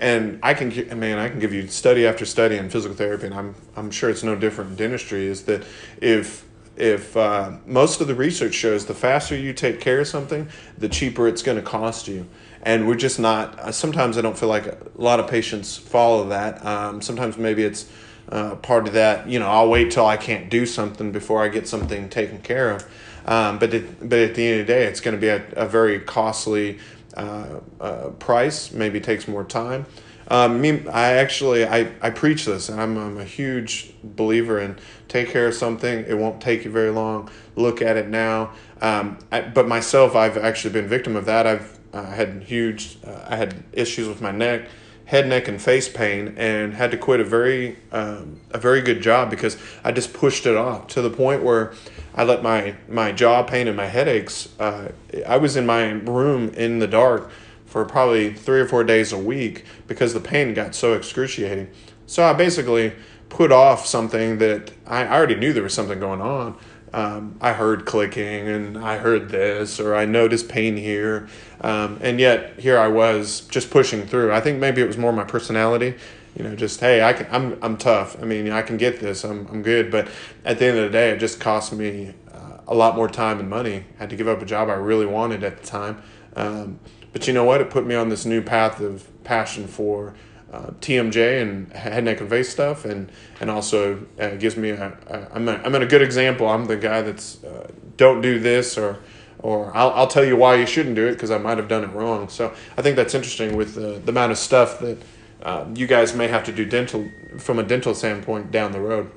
[0.00, 3.34] And I can, man, I can give you study after study in physical therapy, and
[3.34, 5.26] I'm I'm sure it's no different in dentistry.
[5.26, 5.64] Is that
[6.00, 6.44] if
[6.76, 10.48] if uh, most of the research shows the faster you take care of something,
[10.78, 12.26] the cheaper it's going to cost you.
[12.62, 16.28] And we're just not, uh, sometimes I don't feel like a lot of patients follow
[16.28, 16.64] that.
[16.64, 17.90] Um, sometimes maybe it's
[18.30, 21.48] uh, part of that, you know, I'll wait till I can't do something before I
[21.48, 22.84] get something taken care of.
[23.26, 25.44] Um, but, it, but at the end of the day, it's going to be a,
[25.52, 26.78] a very costly
[27.14, 29.86] uh, uh, price, maybe takes more time.
[30.30, 34.78] Um, me, I actually I, I preach this, and I'm, I'm a huge believer in
[35.08, 36.04] take care of something.
[36.06, 37.30] It won't take you very long.
[37.56, 38.52] Look at it now.
[38.82, 41.46] Um, I, but myself, I've actually been victim of that.
[41.46, 42.98] I've had huge.
[43.06, 44.68] Uh, I had issues with my neck,
[45.08, 49.00] head, neck, and face pain, and had to quit a very um, a very good
[49.00, 51.72] job because I just pushed it off to the point where
[52.14, 54.50] I let my my jaw pain and my headaches.
[54.60, 54.92] Uh,
[55.26, 57.30] I was in my room in the dark
[57.64, 61.70] for probably three or four days a week because the pain got so excruciating.
[62.06, 62.92] So I basically
[63.30, 66.56] put off something that I, already knew there was something going on.
[66.92, 71.28] Um, I heard clicking and I heard this, or I noticed pain here.
[71.60, 74.32] Um, and yet here I was just pushing through.
[74.32, 75.94] I think maybe it was more my personality.
[76.36, 78.20] you know, just hey, I can, I'm I'm tough.
[78.22, 79.24] I mean, I can get this.
[79.24, 79.90] I'm I'm good.
[79.90, 80.08] But
[80.44, 83.40] at the end of the day, it just cost me uh, a lot more time
[83.40, 83.84] and money.
[83.96, 86.02] I had to give up a job I really wanted at the time.
[86.36, 86.78] Um,
[87.12, 87.60] but you know what?
[87.60, 90.14] It put me on this new path of passion for
[90.52, 94.96] uh, TMJ and head, neck, and face stuff, and and also uh, gives me a,
[95.06, 96.48] a I'm a, I'm in a good example.
[96.48, 98.98] I'm the guy that's uh, don't do this or
[99.40, 101.84] or I'll, I'll tell you why you shouldn't do it because I might have done
[101.84, 102.28] it wrong.
[102.28, 104.98] So I think that's interesting with the, the amount of stuff that
[105.42, 107.08] uh, you guys may have to do dental
[107.38, 109.10] from a dental standpoint down the road.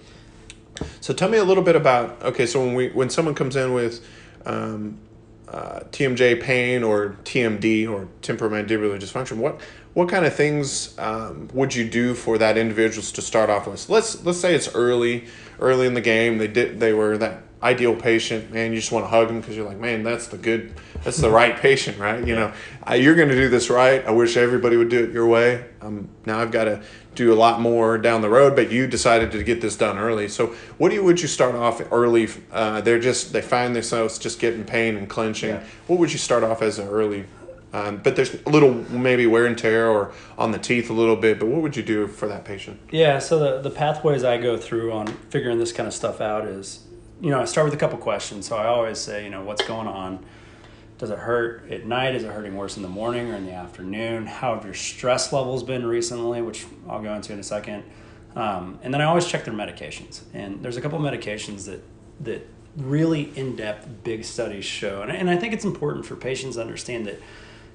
[0.99, 2.45] So tell me a little bit about okay.
[2.45, 4.05] So when we when someone comes in with
[4.45, 4.99] um,
[5.51, 9.59] uh, TMJ pain or TMD or temporomandibular dysfunction, what
[9.93, 13.89] what kind of things um, would you do for that individuals to start off with?
[13.89, 15.25] Let's let's say it's early
[15.59, 16.37] early in the game.
[16.37, 19.55] They did they were that ideal patient, man, you just want to hug them because
[19.55, 22.25] you're like, man, that's the good, that's the right patient, right?
[22.25, 22.53] You know,
[22.95, 24.05] you're going to do this right.
[24.05, 25.65] I wish everybody would do it your way.
[25.81, 26.81] Um, now I've got to
[27.15, 30.29] do a lot more down the road, but you decided to get this done early.
[30.29, 30.47] So
[30.77, 32.29] what do you, would you start off early?
[32.51, 35.49] Uh, they're just, they find themselves just getting pain and clenching.
[35.49, 35.63] Yeah.
[35.87, 37.25] What would you start off as an early
[37.73, 41.15] um, but there's a little maybe wear and tear or on the teeth a little
[41.15, 41.39] bit.
[41.39, 42.81] But what would you do for that patient?
[42.91, 46.45] Yeah, so the, the pathways I go through on figuring this kind of stuff out
[46.45, 46.85] is
[47.21, 48.47] you know, I start with a couple questions.
[48.47, 50.25] So I always say, you know, what's going on?
[51.01, 52.13] Does it hurt at night?
[52.13, 54.27] Is it hurting worse in the morning or in the afternoon?
[54.27, 57.83] How have your stress levels been recently, which I'll go into in a second.
[58.35, 60.21] Um, and then I always check their medications.
[60.35, 61.81] And there's a couple medications that
[62.19, 65.01] that really in-depth big studies show.
[65.01, 67.19] And, and I think it's important for patients to understand that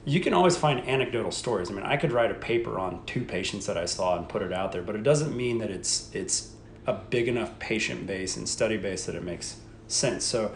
[0.05, 1.69] you can always find anecdotal stories.
[1.69, 4.43] I mean, I could write a paper on two patients that I saw and put
[4.43, 6.53] it out there, but it doesn't mean that it's it's
[6.87, 9.57] a big enough patient base and study base that it makes
[9.89, 10.25] sense.
[10.25, 10.53] So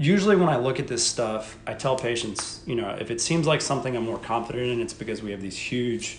[0.00, 3.46] usually when I look at this stuff, I tell patients, you know, if it seems
[3.46, 6.18] like something I'm more confident in, it's because we have these huge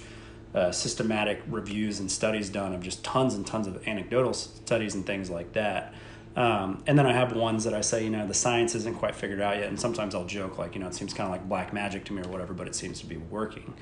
[0.54, 5.06] uh, systematic reviews and studies done of just tons and tons of anecdotal studies and
[5.06, 5.94] things like that.
[6.36, 9.16] Um, and then I have ones that I say, you know, the science isn't quite
[9.16, 9.68] figured out yet.
[9.68, 12.14] And sometimes I'll joke, like, you know, it seems kind of like black magic to
[12.14, 13.74] me or whatever, but it seems to be working.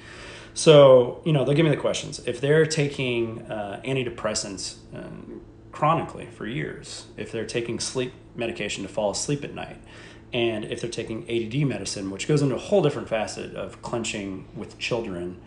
[0.54, 2.22] So, you know, they'll give me the questions.
[2.26, 8.90] If they're taking uh, antidepressants, um, chronically for years, if they're taking sleep medication to
[8.90, 9.78] fall asleep at night,
[10.32, 14.48] and if they're taking ADD medicine, which goes into a whole different facet of clenching
[14.56, 15.38] with children,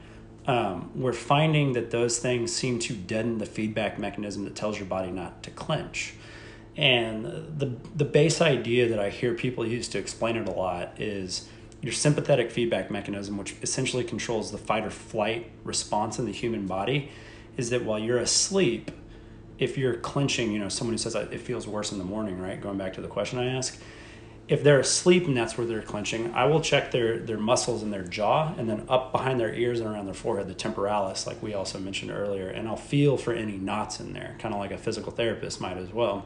[0.46, 4.86] um, we're finding that those things seem to deaden the feedback mechanism that tells your
[4.86, 6.14] body not to clench.
[6.76, 11.00] And the, the base idea that I hear people use to explain it a lot
[11.00, 11.48] is
[11.80, 16.66] your sympathetic feedback mechanism, which essentially controls the fight or flight response in the human
[16.66, 17.10] body,
[17.56, 18.90] is that while you're asleep,
[19.62, 22.60] if you're clenching, you know, someone who says it feels worse in the morning, right?
[22.60, 23.80] Going back to the question I asked,
[24.48, 27.92] if they're asleep and that's where they're clenching, I will check their their muscles in
[27.92, 31.40] their jaw and then up behind their ears and around their forehead, the temporalis, like
[31.42, 34.72] we also mentioned earlier, and I'll feel for any knots in there, kind of like
[34.72, 36.24] a physical therapist might as well,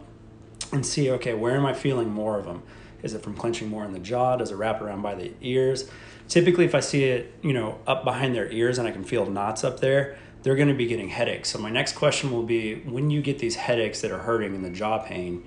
[0.72, 2.62] and see, okay, where am I feeling more of them?
[3.02, 4.36] Is it from clenching more in the jaw?
[4.36, 5.88] Does it wrap around by the ears?
[6.28, 9.26] Typically, if I see it, you know, up behind their ears and I can feel
[9.26, 10.16] knots up there,
[10.46, 11.48] they're going to be getting headaches.
[11.48, 14.64] So my next question will be when you get these headaches that are hurting and
[14.64, 15.42] the jaw pain,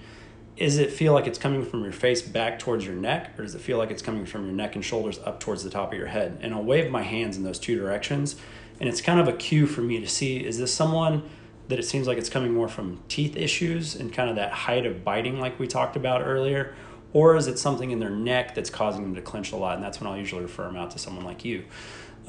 [0.58, 3.56] is it feel like it's coming from your face back towards your neck or does
[3.56, 5.98] it feel like it's coming from your neck and shoulders up towards the top of
[5.98, 6.38] your head?
[6.42, 8.36] And I'll wave my hands in those two directions
[8.82, 11.24] and it's kind of a cue for me to see is this someone
[11.70, 14.86] that it seems like it's coming more from teeth issues and kind of that height
[14.86, 16.76] of biting like we talked about earlier
[17.14, 19.84] or is it something in their neck that's causing them to clench a lot and
[19.84, 21.64] that's when I'll usually refer them out to someone like you.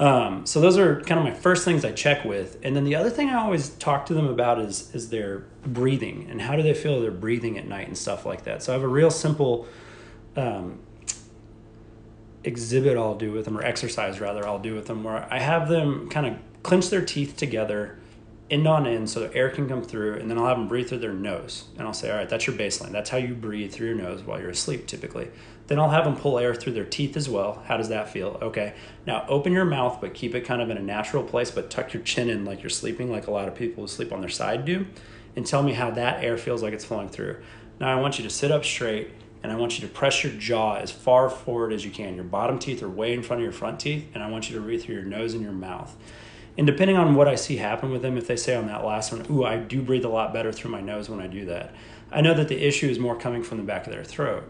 [0.01, 2.95] Um, so those are kind of my first things I check with, and then the
[2.95, 6.63] other thing I always talk to them about is is their breathing and how do
[6.63, 8.63] they feel they're breathing at night and stuff like that.
[8.63, 9.67] So I have a real simple
[10.35, 10.79] um,
[12.43, 15.69] exhibit I'll do with them or exercise rather I'll do with them where I have
[15.69, 17.99] them kind of clench their teeth together
[18.51, 20.89] end on end so the air can come through and then I'll have them breathe
[20.89, 21.65] through their nose.
[21.77, 22.91] And I'll say all right that's your baseline.
[22.91, 25.29] That's how you breathe through your nose while you're asleep typically.
[25.67, 27.63] Then I'll have them pull air through their teeth as well.
[27.65, 28.37] How does that feel?
[28.41, 28.73] Okay.
[29.07, 31.93] Now open your mouth but keep it kind of in a natural place but tuck
[31.93, 34.29] your chin in like you're sleeping like a lot of people who sleep on their
[34.29, 34.85] side do
[35.35, 37.37] and tell me how that air feels like it's flowing through.
[37.79, 39.11] Now I want you to sit up straight
[39.43, 42.15] and I want you to press your jaw as far forward as you can.
[42.15, 44.55] Your bottom teeth are way in front of your front teeth and I want you
[44.57, 45.95] to breathe through your nose and your mouth
[46.57, 49.11] and depending on what I see happen with them, if they say on that last
[49.11, 51.73] one, ooh, I do breathe a lot better through my nose when I do that,
[52.11, 54.43] I know that the issue is more coming from the back of their throat.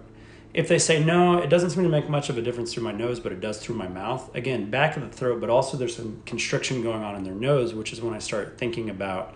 [0.54, 2.92] If they say, no, it doesn't seem to make much of a difference through my
[2.92, 5.96] nose, but it does through my mouth, again, back of the throat, but also there's
[5.96, 9.34] some constriction going on in their nose, which is when I start thinking about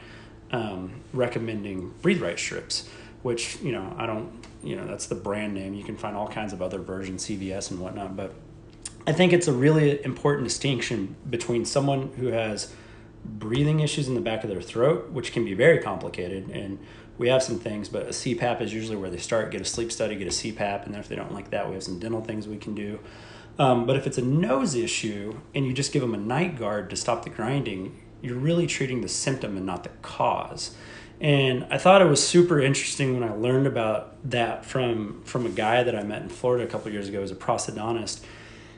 [0.51, 2.89] um, recommending breathe right strips,
[3.21, 5.73] which, you know, I don't, you know, that's the brand name.
[5.73, 8.33] You can find all kinds of other versions, CVS and whatnot, but
[9.07, 12.73] I think it's a really important distinction between someone who has
[13.23, 16.49] breathing issues in the back of their throat, which can be very complicated.
[16.49, 16.79] And
[17.17, 19.51] we have some things, but a CPAP is usually where they start.
[19.51, 21.75] Get a sleep study, get a CPAP, and then if they don't like that, we
[21.75, 22.99] have some dental things we can do.
[23.57, 26.89] Um, but if it's a nose issue and you just give them a night guard
[26.89, 30.75] to stop the grinding, you're really treating the symptom and not the cause.
[31.21, 35.49] And I thought it was super interesting when I learned about that from from a
[35.49, 38.21] guy that I met in Florida a couple years ago as a prosthodontist.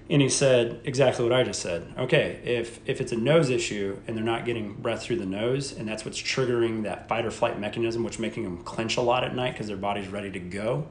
[0.09, 1.93] And he said exactly what I just said.
[1.97, 5.73] Okay, if if it's a nose issue and they're not getting breath through the nose,
[5.73, 9.23] and that's what's triggering that fight or flight mechanism, which making them clench a lot
[9.23, 10.87] at night because their body's ready to go,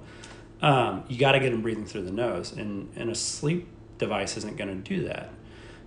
[0.61, 2.53] um, you got to get them breathing through the nose.
[2.53, 5.31] And and a sleep device isn't going to do that.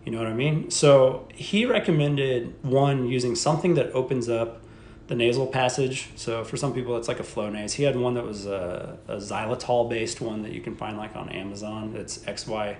[0.06, 0.72] You know what I mean?
[0.72, 4.64] So he recommended one using something that opens up
[5.08, 6.10] the nasal passage.
[6.16, 7.74] So for some people, it's like a Flonase.
[7.74, 11.16] He had one that was a, a xylitol based one that you can find like
[11.16, 11.96] on Amazon.
[11.96, 12.78] It's XY,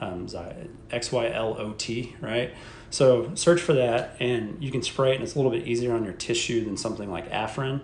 [0.00, 2.54] um, XYLOT, right?
[2.90, 5.94] So search for that and you can spray it and it's a little bit easier
[5.94, 7.80] on your tissue than something like Afrin.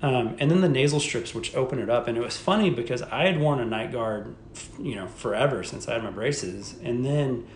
[0.00, 2.06] Um, and then the nasal strips, which open it up.
[2.06, 4.34] And it was funny because I had worn a night guard,
[4.78, 6.76] you know, forever since I had my braces.
[6.82, 7.46] And then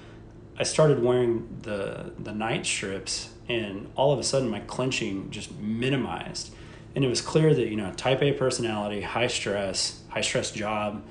[0.58, 5.52] I started wearing the the night strips, and all of a sudden my clenching just
[5.58, 6.52] minimized.
[6.94, 11.02] And it was clear that you know, type A personality, high stress, high stress job.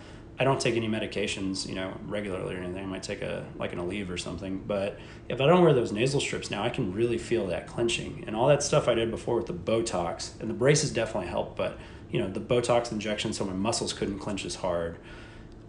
[0.42, 2.84] I don't take any medications, you know, regularly or anything.
[2.84, 4.64] I might take a like an Aleve or something.
[4.66, 4.98] But
[5.30, 8.36] if I don't wear those nasal strips now, I can really feel that clenching and
[8.36, 11.58] all that stuff I did before with the Botox and the braces definitely helped.
[11.58, 11.78] But
[12.10, 14.98] you know, the Botox injection, so my muscles couldn't clench as hard.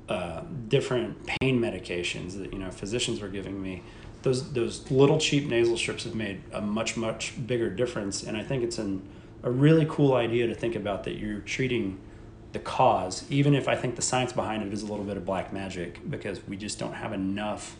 [0.08, 3.82] Uh, different pain medications that you know physicians were giving me.
[4.22, 8.42] Those those little cheap nasal strips have made a much much bigger difference, and I
[8.42, 9.06] think it's an
[9.42, 12.00] a really cool idea to think about that you're treating
[12.52, 15.24] the cause, even if I think the science behind it is a little bit of
[15.24, 17.76] black magic because we just don't have enough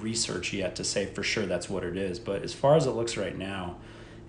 [0.00, 2.18] research yet to say for sure that's what it is.
[2.18, 3.76] But as far as it looks right now,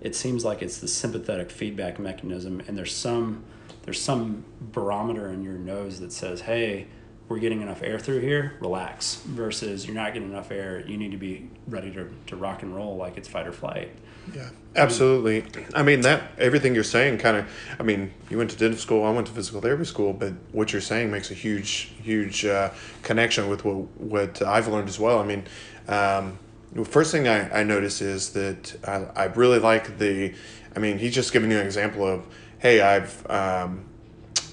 [0.02, 3.44] it seems like it's the sympathetic feedback mechanism, and there's some
[3.84, 6.88] there's some barometer in your nose that says, "Hey,
[7.30, 11.12] we're getting enough air through here, relax." Versus you're not getting enough air, you need
[11.12, 13.92] to be ready to, to rock and roll like it's fight or flight.
[14.36, 15.46] Yeah, absolutely.
[15.74, 17.50] I mean that everything you're saying kind of.
[17.80, 19.06] I mean, you went to dental school.
[19.06, 22.72] I went to physical therapy school, but what you're saying makes a huge, huge uh,
[23.04, 25.20] connection with what what I've learned as well.
[25.20, 25.46] I mean,
[25.88, 26.38] um,
[26.74, 30.34] the first thing I, I notice is that I, I really like the.
[30.76, 32.28] I mean, he's just giving you an example of,
[32.60, 33.30] hey, I've.
[33.30, 33.86] Um,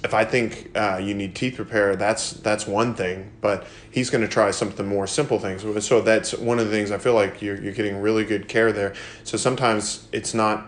[0.04, 3.32] if I think uh, you need teeth repair, that's that's one thing.
[3.40, 5.62] But he's going to try something more simple things.
[5.84, 8.70] So that's one of the things I feel like you're you're getting really good care
[8.70, 8.94] there.
[9.24, 10.66] So sometimes it's not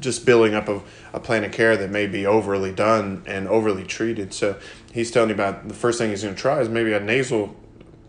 [0.00, 3.84] just building up a, a plan of care that may be overly done and overly
[3.84, 4.32] treated.
[4.32, 4.58] So
[4.92, 7.54] he's telling you about the first thing he's going to try is maybe a nasal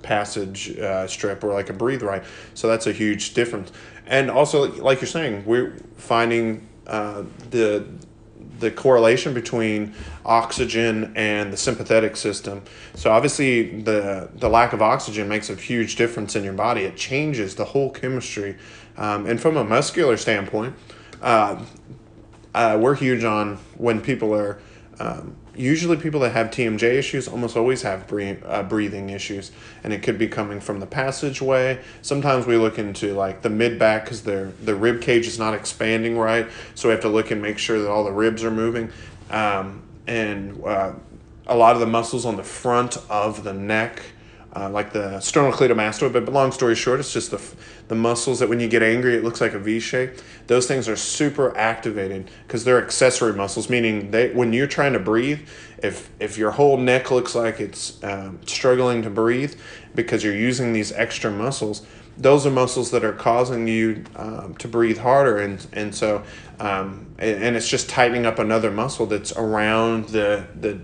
[0.02, 2.24] passage uh, strip or like a breathe right.
[2.54, 3.72] So that's a huge difference.
[4.08, 7.88] And also, like you're saying, we're finding uh, the
[8.60, 9.94] the correlation between
[10.26, 12.62] oxygen and the sympathetic system.
[12.96, 16.82] So obviously the the lack of oxygen makes a huge difference in your body.
[16.82, 18.58] It changes the whole chemistry.
[18.98, 20.76] Um, and from a muscular standpoint,
[21.22, 21.64] uh,
[22.54, 24.60] uh, we're huge on when people are
[25.00, 29.52] um, usually people that have TMJ issues almost always have breathing, uh, breathing issues,
[29.84, 31.80] and it could be coming from the passageway.
[32.02, 35.54] Sometimes we look into like the mid back because their the rib cage is not
[35.54, 38.52] expanding right, so we have to look and make sure that all the ribs are
[38.52, 38.92] moving,
[39.30, 40.94] um, and uh,
[41.48, 44.02] a lot of the muscles on the front of the neck
[44.56, 46.14] uh, like the sternocleidomastoid.
[46.14, 47.42] But long story short, it's just the,
[47.88, 50.20] the muscles that when you get angry, it looks like a V shape.
[50.48, 55.00] Those things are super activated because they're accessory muscles, meaning they when you're trying to
[55.00, 59.56] breathe, if if your whole neck looks like it's um, struggling to breathe
[59.94, 61.86] because you're using these extra muscles,
[62.18, 66.24] those are muscles that are causing you um, to breathe harder, and and so
[66.60, 70.80] um, and, it's just tightening up another muscle that's around the the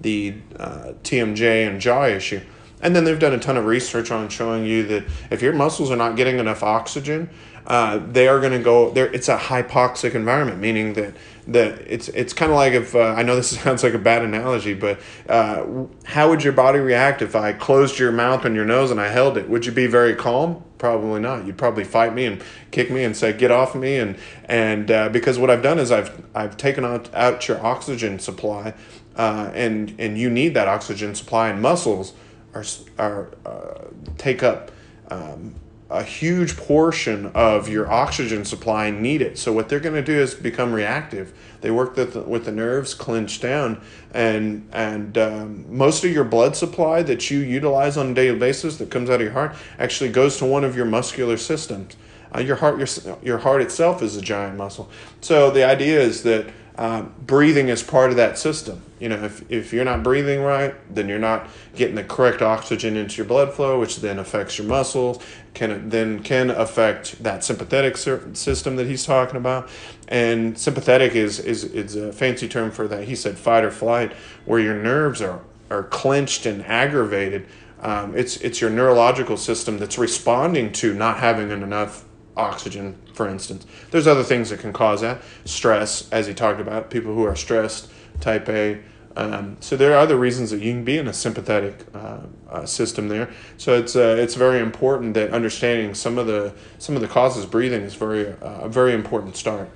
[0.00, 2.40] the uh, TMJ and jaw issue.
[2.82, 5.90] And then they've done a ton of research on showing you that if your muscles
[5.90, 7.30] are not getting enough oxygen,
[7.66, 9.12] uh, they are going to go there.
[9.12, 11.14] It's a hypoxic environment, meaning that
[11.48, 14.22] that it's it's kind of like if uh, I know this sounds like a bad
[14.22, 15.66] analogy, but uh,
[16.04, 19.08] how would your body react if I closed your mouth and your nose and I
[19.08, 19.48] held it?
[19.48, 20.62] Would you be very calm?
[20.78, 21.46] Probably not.
[21.46, 25.08] You'd probably fight me and kick me and say get off me and and uh,
[25.08, 28.74] because what I've done is I've I've taken out, out your oxygen supply,
[29.16, 32.12] uh, and and you need that oxygen supply and muscles
[32.56, 32.64] are,
[32.98, 33.84] are uh,
[34.18, 34.70] take up
[35.10, 35.54] um,
[35.88, 39.38] a huge portion of your oxygen supply and need it.
[39.38, 41.32] So what they're going to do is become reactive.
[41.60, 43.80] They work with the, with the nerves, clench down,
[44.12, 48.78] and and um, most of your blood supply that you utilize on a daily basis
[48.78, 51.96] that comes out of your heart actually goes to one of your muscular systems.
[52.34, 54.90] Uh, your heart, your your heart itself is a giant muscle.
[55.20, 56.46] So the idea is that
[56.78, 58.82] uh, breathing is part of that system.
[59.00, 62.96] You know, if, if you're not breathing right, then you're not getting the correct oxygen
[62.96, 65.22] into your blood flow, which then affects your muscles,
[65.54, 69.68] can then can affect that sympathetic system that he's talking about.
[70.08, 73.04] And sympathetic is, is, is a fancy term for that.
[73.04, 74.12] He said fight or flight,
[74.44, 77.46] where your nerves are, are clenched and aggravated.
[77.80, 82.05] Um, it's, it's your neurological system that's responding to not having enough
[82.36, 83.66] oxygen, for instance.
[83.90, 85.22] There's other things that can cause that.
[85.44, 88.80] Stress, as he talked about, people who are stressed, type A.
[89.16, 92.18] Um, so there are other reasons that you can be in a sympathetic uh,
[92.50, 93.30] uh, system there.
[93.56, 97.46] So it's uh, it's very important that understanding some of the some of the causes
[97.46, 99.70] breathing is very uh, a very important start.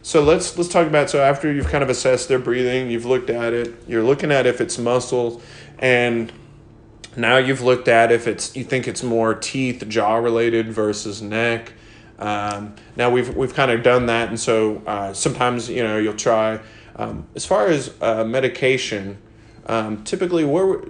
[0.00, 3.28] So let's let's talk about so after you've kind of assessed their breathing, you've looked
[3.28, 5.42] at it, you're looking at if it's muscles,
[5.78, 6.32] and
[7.16, 11.74] now you've looked at if it's you think it's more teeth, jaw related versus neck
[12.18, 16.14] um, now we've we've kind of done that, and so uh, sometimes you know you'll
[16.14, 16.60] try.
[16.96, 19.18] Um, as far as uh, medication,
[19.66, 20.80] um, typically where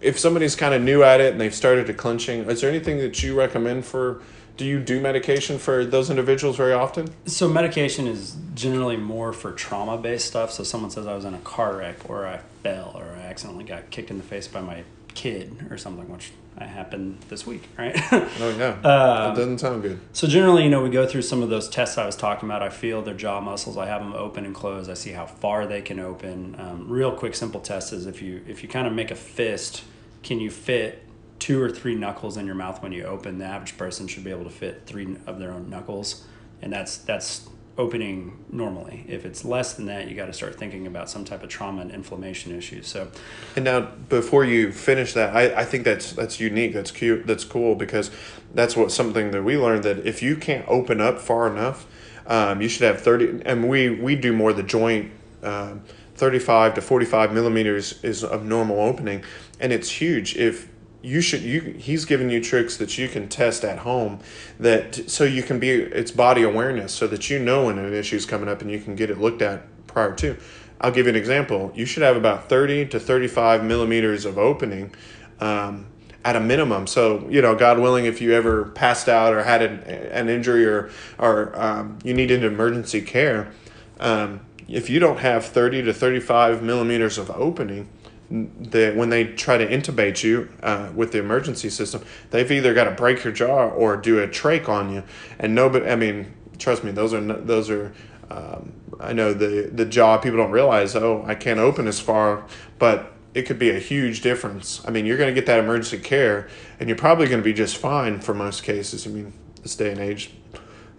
[0.00, 2.98] if somebody's kind of new at it and they've started to clenching, is there anything
[2.98, 4.22] that you recommend for?
[4.56, 7.12] Do you do medication for those individuals very often?
[7.26, 10.52] So medication is generally more for trauma based stuff.
[10.52, 13.64] So someone says I was in a car wreck or I fell or I accidentally
[13.64, 14.84] got kicked in the face by my
[15.14, 17.94] kid or something, which I happened this week, right?
[18.12, 19.98] oh yeah, um, that doesn't sound good.
[20.12, 22.62] So generally, you know, we go through some of those tests I was talking about.
[22.62, 23.76] I feel their jaw muscles.
[23.76, 24.88] I have them open and close.
[24.88, 26.54] I see how far they can open.
[26.58, 29.82] Um, real quick, simple test is if you if you kind of make a fist,
[30.22, 31.02] can you fit
[31.38, 33.38] two or three knuckles in your mouth when you open?
[33.38, 36.24] The average person should be able to fit three of their own knuckles,
[36.62, 39.04] and that's that's opening normally.
[39.08, 41.82] If it's less than that, you got to start thinking about some type of trauma
[41.82, 42.86] and inflammation issues.
[42.86, 43.10] So,
[43.56, 46.72] and now before you finish that, I, I think that's that's unique.
[46.72, 47.26] That's cute.
[47.26, 48.10] That's cool because
[48.54, 51.86] that's what something that we learned that if you can't open up far enough,
[52.26, 53.42] um, you should have thirty.
[53.44, 55.10] And we we do more the joint.
[55.42, 55.82] Um,
[56.16, 59.24] 35 to 45 millimeters is of normal opening
[59.58, 60.68] and it's huge if
[61.04, 64.18] you should you he's giving you tricks that you can test at home
[64.58, 68.16] that so you can be it's body awareness so that you know when an issue
[68.16, 70.36] is coming up and you can get it looked at prior to.
[70.80, 71.72] I'll give you an example.
[71.74, 74.94] You should have about 30 to 35 millimeters of opening
[75.40, 75.86] um,
[76.24, 76.86] at a minimum.
[76.86, 80.64] So you know god willing if you ever passed out or had an, an injury
[80.64, 83.52] or or um, you needed emergency care
[84.00, 87.88] um, if you don't have 30 to 35 millimeters of opening
[88.30, 92.84] the, when they try to intubate you uh, with the emergency system, they've either got
[92.84, 95.02] to break your jaw or do a trach on you.
[95.38, 97.92] And nobody, I mean, trust me, those are those are.
[98.30, 100.96] Um, I know the the jaw people don't realize.
[100.96, 102.46] Oh, I can't open as far,
[102.78, 104.80] but it could be a huge difference.
[104.86, 106.48] I mean, you're going to get that emergency care,
[106.78, 109.06] and you're probably going to be just fine for most cases.
[109.06, 110.30] I mean, this day and age,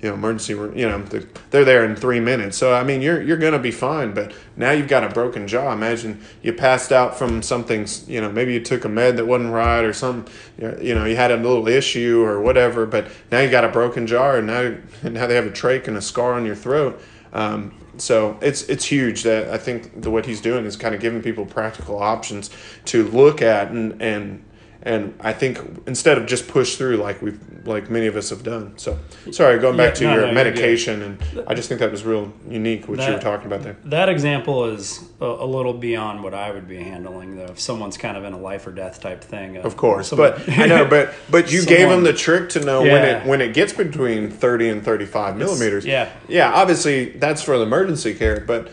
[0.05, 1.01] you know, emergency room, you know,
[1.49, 2.55] they're there in three minutes.
[2.57, 5.73] So, I mean, you're, you're to be fine, but now you've got a broken jaw.
[5.73, 9.51] Imagine you passed out from something, you know, maybe you took a med that wasn't
[9.51, 10.27] right or some,
[10.59, 14.05] you know, you had a little issue or whatever, but now you got a broken
[14.05, 17.01] jaw and now, now they have a trach and a scar on your throat.
[17.33, 21.01] Um, so it's it's huge that I think the, what he's doing is kind of
[21.01, 22.49] giving people practical options
[22.85, 24.43] to look at and and
[24.85, 28.43] and I think instead of just push through like we've like many of us have
[28.43, 28.77] done.
[28.77, 28.99] So
[29.31, 32.03] sorry, going back yeah, to no, your no, medication, and I just think that was
[32.03, 33.77] real unique what that, you were talking about there.
[33.85, 37.45] That example is a, a, little beyond what I would be handling though.
[37.45, 40.11] If someone's kind of in a life or death type thing, uh, of course.
[40.11, 42.93] But I know, but but you someone, gave them the trick to know yeah.
[42.93, 45.83] when it when it gets between thirty and thirty five millimeters.
[45.83, 46.53] Yeah, yeah.
[46.53, 48.69] Obviously, that's for the emergency care, but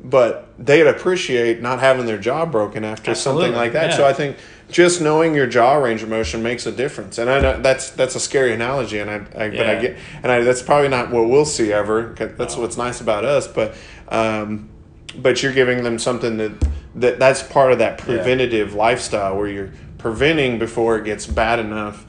[0.00, 3.46] but they'd appreciate not having their jaw broken after Absolutely.
[3.46, 3.90] something like that.
[3.90, 3.96] Yeah.
[3.96, 4.36] So I think
[4.68, 7.18] just knowing your jaw range of motion makes a difference.
[7.18, 9.58] And I know that's that's a scary analogy, and I, I yeah.
[9.58, 12.14] but I get and I, that's probably not what we'll see ever.
[12.18, 12.62] That's no.
[12.62, 13.74] what's nice about us, but
[14.08, 14.68] um,
[15.16, 16.52] but you're giving them something that
[16.96, 18.78] that that's part of that preventative yeah.
[18.78, 22.04] lifestyle where you're preventing before it gets bad enough.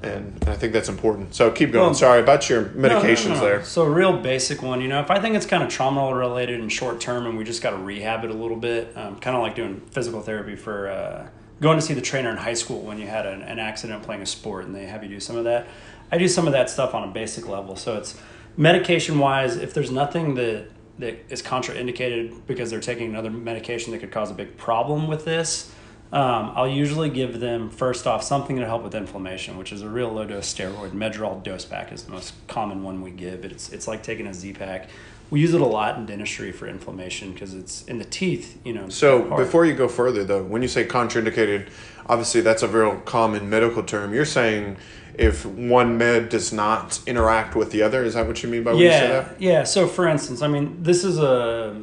[0.00, 1.34] And I think that's important.
[1.34, 1.86] So keep going.
[1.86, 3.64] Well, Sorry about your medications no, no, there.
[3.64, 6.60] So a real basic one, you know, if I think it's kind of trauma related
[6.60, 9.36] and short term, and we just got to rehab it a little bit, um, kind
[9.36, 11.26] of like doing physical therapy for uh,
[11.60, 14.22] going to see the trainer in high school when you had an, an accident playing
[14.22, 15.66] a sport and they have you do some of that.
[16.10, 17.76] I do some of that stuff on a basic level.
[17.76, 18.18] So it's
[18.56, 23.98] medication wise, if there's nothing that that is contraindicated because they're taking another medication that
[24.00, 25.72] could cause a big problem with this,
[26.12, 29.88] um, I'll usually give them first off something to help with inflammation, which is a
[29.88, 30.90] real low dose steroid.
[30.90, 33.44] Medrol dose pack is the most common one we give.
[33.44, 34.88] It's it's like taking a Z pack.
[35.30, 38.58] We use it a lot in dentistry for inflammation because it's in the teeth.
[38.64, 38.88] You know.
[38.88, 41.68] So before you go further, though, when you say contraindicated,
[42.06, 44.14] obviously that's a real common medical term.
[44.14, 44.76] You're saying
[45.14, 48.72] if one med does not interact with the other, is that what you mean by
[48.72, 49.40] when you say yeah, that?
[49.40, 49.64] yeah.
[49.64, 51.82] So for instance, I mean, this is a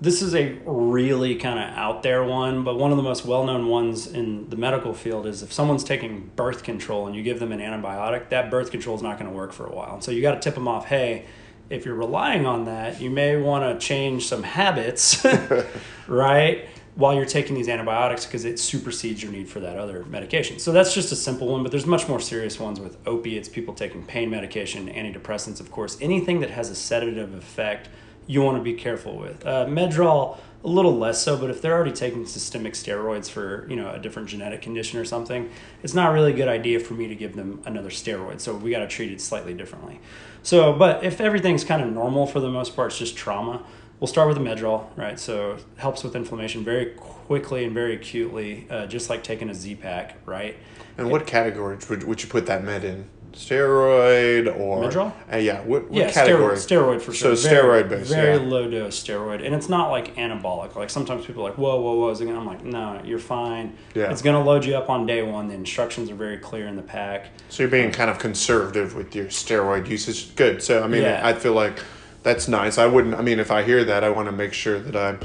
[0.00, 3.44] this is a really kind of out there one, but one of the most well
[3.44, 7.40] known ones in the medical field is if someone's taking birth control and you give
[7.40, 9.94] them an antibiotic, that birth control is not going to work for a while.
[9.94, 11.26] And so you got to tip them off, hey,
[11.70, 15.24] if you're relying on that, you may want to change some habits,
[16.08, 16.66] right?
[16.94, 20.58] While you're taking these antibiotics because it supersedes your need for that other medication.
[20.58, 23.74] So that's just a simple one, but there's much more serious ones with opiates, people
[23.74, 25.96] taking pain medication, antidepressants, of course.
[26.00, 27.88] Anything that has a sedative effect,
[28.26, 29.46] you want to be careful with.
[29.46, 33.76] Uh, Medrol, a little less so, but if they're already taking systemic steroids for you
[33.76, 35.50] know a different genetic condition or something,
[35.82, 38.40] it's not really a good idea for me to give them another steroid.
[38.40, 40.00] So we got to treat it slightly differently.
[40.42, 43.64] So, but if everything's kind of normal for the most part, it's just trauma.
[44.00, 45.18] We'll start with the Medrol, right?
[45.18, 49.54] So it helps with inflammation very quickly and very acutely, uh, just like taking a
[49.54, 50.56] Z pack, right?
[50.96, 53.08] And what categories would, would you put that med in?
[53.32, 55.12] Steroid or Medrol?
[55.32, 56.56] Uh, yeah, what, what yeah, category?
[56.56, 57.36] steroid, steroid for sure.
[57.36, 58.10] So Very- steroid based.
[58.12, 58.42] very yeah.
[58.48, 60.74] low dose steroid, and it's not like anabolic.
[60.76, 62.20] Like sometimes people are like, whoa, whoa, whoa, is?
[62.20, 63.76] I'm like, no, you're fine.
[63.94, 64.10] Yeah.
[64.10, 65.48] It's gonna load you up on day one.
[65.48, 67.26] The instructions are very clear in the pack.
[67.48, 70.34] So you're being kind of conservative with your steroid usage.
[70.36, 70.62] Good.
[70.62, 71.20] So I mean, Yeah.
[71.24, 71.78] I feel like
[72.22, 72.78] that's nice.
[72.78, 73.14] I wouldn't.
[73.14, 75.20] I mean, if I hear that, I want to make sure that I'm,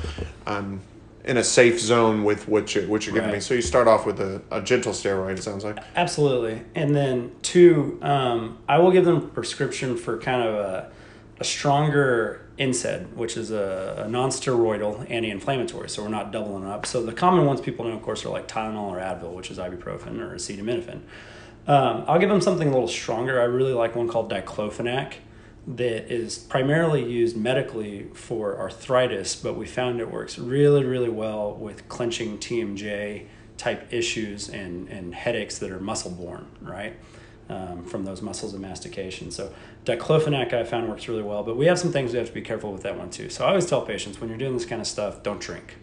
[0.45, 0.81] I'm
[1.23, 3.39] in a safe zone with what you're what you're giving me.
[3.39, 5.37] So you start off with a, a gentle steroid.
[5.37, 5.77] It sounds like.
[5.95, 6.61] Absolutely.
[6.75, 10.91] And then two, um, I will give them a prescription for kind of a,
[11.39, 15.89] a stronger NSAID, which is a, a non-steroidal anti-inflammatory.
[15.89, 16.85] So we're not doubling up.
[16.85, 19.57] So the common ones people know, of course, are like Tylenol or Advil, which is
[19.57, 21.01] ibuprofen or acetaminophen.
[21.65, 23.39] Um, I'll give them something a little stronger.
[23.39, 25.13] I really like one called diclofenac
[25.65, 31.53] that is primarily used medically for arthritis, but we found it works really, really well
[31.53, 33.25] with clenching TMJ
[33.57, 36.95] type issues and, and headaches that are muscle borne, right?
[37.49, 39.29] Um, from those muscles of mastication.
[39.31, 39.53] So
[39.85, 42.41] diclofenac I found works really well, but we have some things we have to be
[42.41, 43.29] careful with that one too.
[43.29, 45.75] So I always tell patients when you're doing this kind of stuff, don't drink.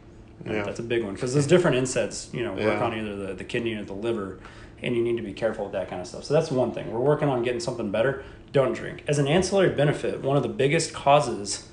[0.44, 0.62] Yeah.
[0.62, 2.82] That's a big one because those different NSAIDs, you know, work Yeah.
[2.84, 4.40] on either the, the kidney or the liver,
[4.82, 6.24] and you need to be careful with that kind of stuff.
[6.24, 6.90] So that's one thing.
[6.90, 8.24] We're working on getting something better.
[8.52, 9.04] Don't drink.
[9.06, 11.68] As an ancillary benefit, one of the biggest causes,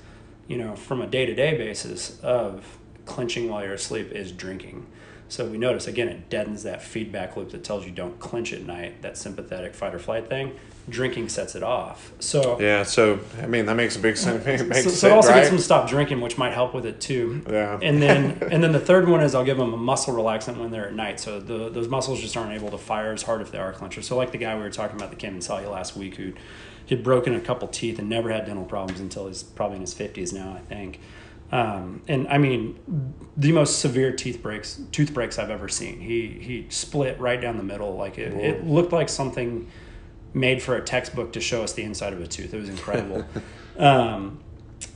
[0.46, 4.86] you know, from a day to day basis of clenching while you're asleep is drinking.
[5.28, 8.62] So we notice again, it deadens that feedback loop that tells you don't clench at
[8.62, 10.54] night, that sympathetic fight or flight thing.
[10.88, 12.12] Drinking sets it off.
[12.18, 12.82] So Yeah.
[12.82, 14.44] So I mean, that makes a big sense.
[14.64, 15.36] Makes so, so it also right?
[15.36, 17.42] gets them to stop drinking, which might help with it too.
[17.48, 17.78] Yeah.
[17.82, 20.70] And then and then the third one is I'll give them a muscle relaxant when
[20.70, 21.20] they're at night.
[21.20, 24.04] So the, those muscles just aren't able to fire as hard if they are clenchers.
[24.04, 26.16] So like the guy we were talking about that came and saw you last week
[26.16, 26.32] who
[26.88, 29.92] had broken a couple teeth and never had dental problems until he's probably in his
[29.92, 31.00] fifties now, I think.
[31.50, 32.78] Um, and I mean,
[33.36, 36.00] the most severe teeth breaks, tooth breaks I've ever seen.
[36.00, 39.70] He he split right down the middle, like it, it looked like something
[40.34, 42.52] made for a textbook to show us the inside of a tooth.
[42.52, 43.24] It was incredible.
[43.78, 44.40] um,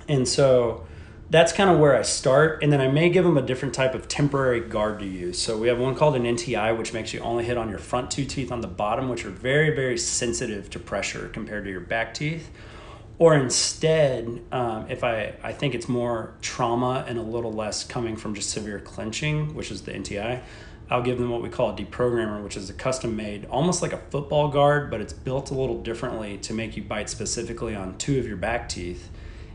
[0.09, 0.85] and so
[1.31, 2.63] that's kind of where I start.
[2.63, 5.39] And then I may give them a different type of temporary guard to use.
[5.39, 8.11] So we have one called an NTI, which makes you only hit on your front
[8.11, 11.81] two teeth on the bottom, which are very, very sensitive to pressure compared to your
[11.81, 12.51] back teeth.
[13.19, 18.17] Or instead, um, if I, I think it's more trauma and a little less coming
[18.17, 20.43] from just severe clenching, which is the NTI,
[20.91, 23.93] I'll give them what we call a deprogrammer, which is a custom made, almost like
[23.93, 27.97] a football guard, but it's built a little differently to make you bite specifically on
[27.97, 29.09] two of your back teeth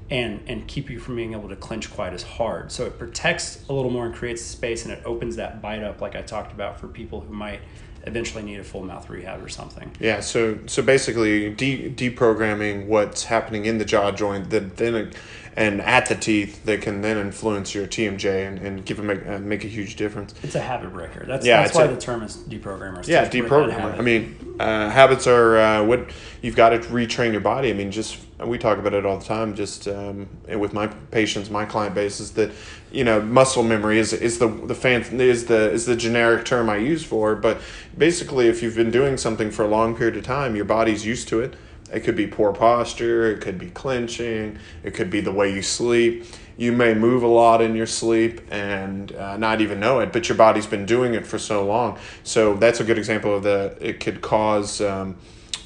[0.10, 2.72] and, and keep you from being able to clench quite as hard.
[2.72, 6.02] So it protects a little more and creates space and it opens that bite up,
[6.02, 7.60] like I talked about, for people who might
[8.08, 9.92] eventually need a full mouth rehab or something.
[10.00, 15.12] Yeah, so so basically de- deprogramming what's happening in the jaw joint that then
[15.58, 19.36] and at the teeth that can then influence your TMJ and, and give them a,
[19.36, 20.36] uh, make a huge difference.
[20.44, 21.26] It's a habit breaker.
[21.26, 23.06] That's, Yeah, that's why a- the term is deprogrammer.
[23.08, 23.98] Yeah, deprogrammer.
[23.98, 26.12] I mean, uh, habits are uh, what
[26.44, 27.72] you've got to retrain your body.
[27.72, 29.56] I mean, just we talk about it all the time.
[29.56, 32.52] Just um, and with my patients, my client base is that
[32.92, 36.70] you know muscle memory is is the the fan is the is the generic term
[36.70, 37.36] I use for.
[37.36, 37.60] But
[37.98, 41.28] basically, if you've been doing something for a long period of time, your body's used
[41.30, 41.56] to it.
[41.92, 43.32] It could be poor posture.
[43.32, 44.60] It could be clenching.
[44.84, 46.26] It could be the way you sleep.
[46.58, 50.28] You may move a lot in your sleep and uh, not even know it, but
[50.28, 51.98] your body's been doing it for so long.
[52.24, 53.78] So that's a good example of the.
[53.80, 54.82] It could cause.
[54.82, 55.18] Um,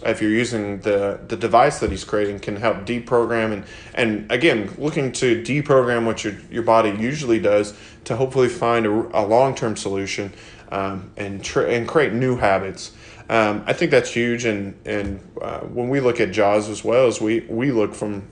[0.05, 4.73] if you're using the the device that he's creating can help deprogram and and again
[4.77, 7.73] looking to deprogram what your your body usually does
[8.05, 10.33] to hopefully find a, a long term solution
[10.71, 12.91] um, and tr- and create new habits.
[13.29, 17.07] Um, I think that's huge, and and uh, when we look at Jaws as well
[17.07, 18.27] as we we look from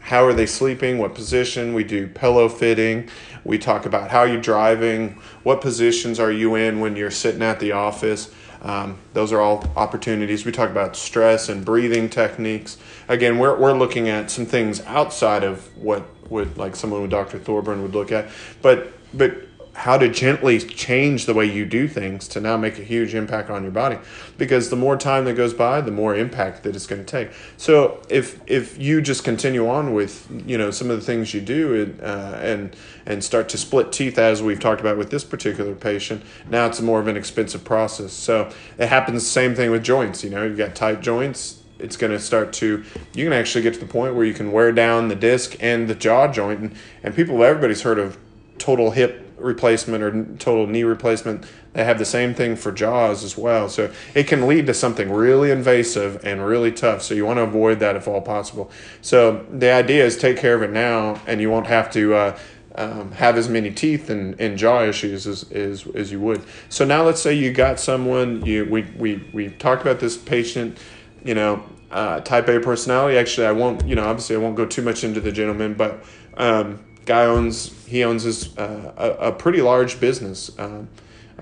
[0.00, 1.74] how are they sleeping, what position.
[1.74, 3.08] We do pillow fitting.
[3.42, 7.58] We talk about how you're driving, what positions are you in when you're sitting at
[7.58, 8.32] the office.
[8.66, 10.44] Um, those are all opportunities.
[10.44, 12.78] We talk about stress and breathing techniques.
[13.06, 17.38] Again, we're, we're looking at some things outside of what would like someone with Dr.
[17.38, 18.28] Thorburn would look at,
[18.62, 19.45] but but
[19.76, 23.50] how to gently change the way you do things to now make a huge impact
[23.50, 23.98] on your body.
[24.38, 27.30] Because the more time that goes by the more impact that it's going to take.
[27.58, 31.42] So if if you just continue on with you know some of the things you
[31.42, 32.74] do uh, and
[33.04, 36.80] and start to split teeth as we've talked about with this particular patient now it's
[36.80, 38.14] more of an expensive process.
[38.14, 41.98] So it happens the same thing with joints you know you've got tight joints it's
[41.98, 42.82] going to start to
[43.14, 45.86] you can actually get to the point where you can wear down the disc and
[45.86, 48.16] the jaw joint and, and people everybody's heard of
[48.58, 51.44] total hip replacement or total knee replacement.
[51.72, 53.68] They have the same thing for jaws as well.
[53.68, 57.02] So it can lead to something really invasive and really tough.
[57.02, 58.70] So you want to avoid that if all possible.
[59.02, 62.14] So the idea is take care of it now, and you won't have to.
[62.14, 62.38] Uh,
[62.78, 66.42] um, have as many teeth and, and jaw issues as, as, as you would.
[66.68, 70.76] So now let's say you got someone, you, we, we, we talked about this patient,
[71.24, 73.16] you know, uh, type A personality.
[73.16, 76.04] Actually, I won't, you know, obviously I won't go too much into the gentleman, but
[76.36, 80.56] um, guy owns he owns his uh, a, a, pretty large business.
[80.58, 80.84] Uh,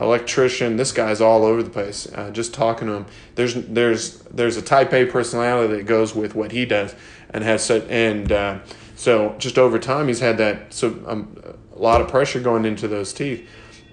[0.00, 3.06] electrician this guy's all over the place uh, just talking to him.
[3.34, 6.94] There's there's there's a type a personality that goes with what he does
[7.30, 8.58] and has set and uh,
[8.96, 11.36] so just over time he's had that so um,
[11.74, 13.48] a lot of pressure going into those teeth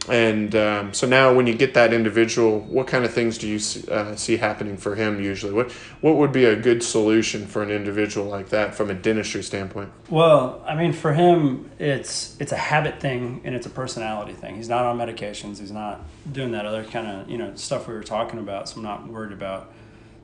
[0.10, 3.60] and um, so now when you get that individual what kind of things do you
[3.60, 5.54] see, uh, see, happening for him usually?
[5.54, 5.72] What
[6.02, 9.92] what would be a good solution for an individual like that from a dentistry standpoint?
[10.10, 14.56] Well i mean for him it's it's a habit thing and it's a personality thing.
[14.56, 15.60] He's not on medications.
[15.60, 18.78] He's not doing that other kind of you know stuff we were talking about so
[18.78, 19.72] i'm not worried about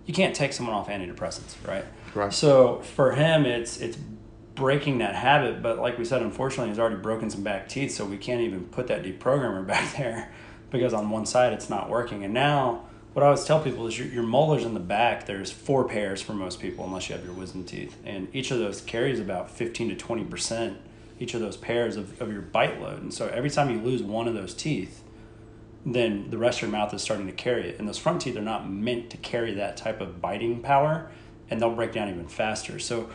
[0.05, 1.85] you can't take someone off antidepressants right?
[2.15, 2.33] Right.
[2.33, 3.97] So for him it's it's
[4.57, 5.61] breaking that habit.
[5.61, 8.65] But like we said, unfortunately, he's already broken some back teeth, so we can't even
[8.65, 10.33] put that deprogrammer back there
[10.69, 12.25] because on one side it's not working.
[12.25, 12.83] And now,
[13.13, 16.21] what I always tell people is your, your molars in the back, there's four pairs
[16.21, 17.95] for most people, unless you have your wisdom teeth.
[18.03, 20.75] And each of those carries about 15 to 20%,
[21.19, 23.01] each of those pairs of, of your bite load.
[23.01, 25.03] And so every time you lose one of those teeth,
[25.85, 27.79] then the rest of your mouth is starting to carry it.
[27.79, 31.09] And those front teeth are not meant to carry that type of biting power,
[31.49, 32.77] and they'll break down even faster.
[32.77, 33.09] So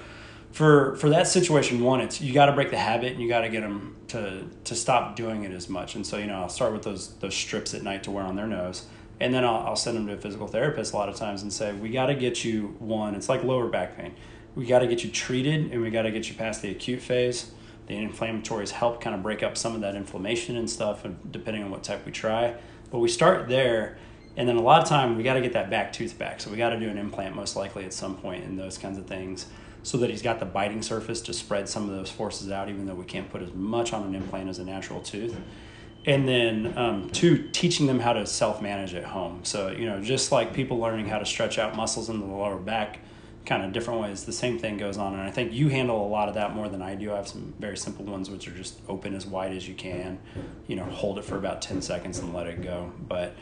[0.53, 3.41] for for that situation, one, it's you got to break the habit and you got
[3.41, 5.95] to get them to to stop doing it as much.
[5.95, 8.37] And so you know, I'll start with those those strips at night to wear on
[8.37, 8.87] their nose,
[9.19, 11.53] and then I'll, I'll send them to a physical therapist a lot of times and
[11.53, 13.15] say, we got to get you one.
[13.15, 14.15] It's like lower back pain.
[14.55, 17.01] We got to get you treated and we got to get you past the acute
[17.01, 17.53] phase.
[17.87, 21.63] The inflammatories help kind of break up some of that inflammation and stuff, and depending
[21.63, 22.55] on what type we try.
[22.91, 23.97] But we start there,
[24.37, 26.41] and then a lot of time we got to get that back tooth back.
[26.41, 28.99] So we got to do an implant most likely at some point and those kinds
[28.99, 29.47] of things
[29.83, 32.87] so that he's got the biting surface to spread some of those forces out, even
[32.87, 35.37] though we can't put as much on an implant as a natural tooth.
[36.05, 39.41] And then, um, two, teaching them how to self manage at home.
[39.45, 42.57] So, you know, just like people learning how to stretch out muscles in the lower
[42.57, 42.99] back,
[43.47, 45.15] kind of different ways, the same thing goes on.
[45.15, 47.13] And I think you handle a lot of that more than I do.
[47.13, 50.19] I have some very simple ones, which are just open as wide as you can,
[50.67, 52.93] you know, hold it for about 10 seconds and let it go.
[53.09, 53.35] But,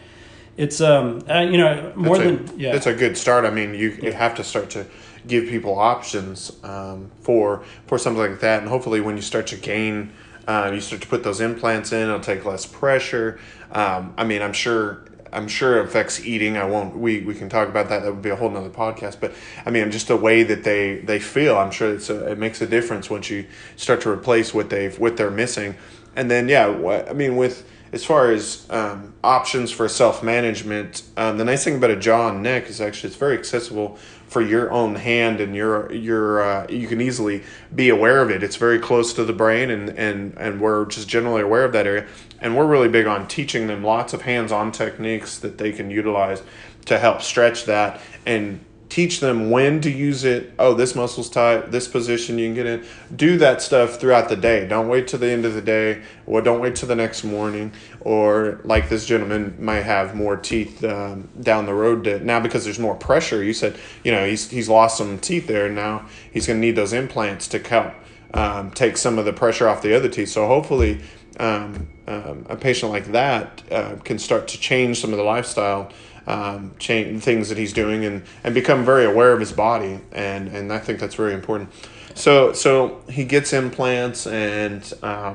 [0.56, 3.72] it's um uh, you know more a, than yeah it's a good start i mean
[3.72, 4.84] you, you have to start to
[5.26, 8.60] give people options um, for for something like that.
[8.60, 10.12] And hopefully, when you start to gain,
[10.46, 13.38] uh, you start to put those implants in, it'll take less pressure.
[13.72, 15.04] Um, I mean, I'm sure.
[15.32, 16.56] I'm sure it affects eating.
[16.56, 16.96] I won't.
[16.96, 18.02] We, we can talk about that.
[18.02, 19.20] That would be a whole nother podcast.
[19.20, 19.32] But
[19.64, 21.56] I mean, just the way that they, they feel.
[21.56, 23.46] I'm sure it's a, it makes a difference once you
[23.76, 25.76] start to replace what they've what they're missing.
[26.16, 31.02] And then yeah, what, I mean with as far as um, options for self management,
[31.16, 33.98] um, the nice thing about a jaw and neck is actually it's very accessible
[34.30, 37.42] for your own hand and your your uh, you can easily
[37.74, 38.44] be aware of it.
[38.44, 41.86] It's very close to the brain and and and we're just generally aware of that
[41.86, 42.06] area.
[42.40, 46.42] And we're really big on teaching them lots of hands-on techniques that they can utilize
[46.86, 48.60] to help stretch that and
[48.90, 50.52] teach them when to use it.
[50.58, 52.84] Oh, this muscle's tight, this position you can get in.
[53.14, 54.66] Do that stuff throughout the day.
[54.66, 57.72] Don't wait till the end of the day, or don't wait till the next morning.
[58.00, 62.64] Or like this gentleman might have more teeth um, down the road to, now because
[62.64, 63.42] there's more pressure.
[63.42, 65.66] You said, you know, he's he's lost some teeth there.
[65.66, 67.94] And now he's going to need those implants to help
[68.34, 70.28] um, take some of the pressure off the other teeth.
[70.28, 71.00] So hopefully.
[71.38, 75.90] Um, um a patient like that uh, can start to change some of the lifestyle
[76.30, 80.48] um, change things that he's doing and, and become very aware of his body and,
[80.48, 81.70] and I think that's very important.
[82.14, 85.34] So so he gets implants and uh,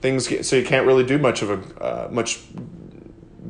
[0.00, 2.40] things get so you can't really do much of a uh, much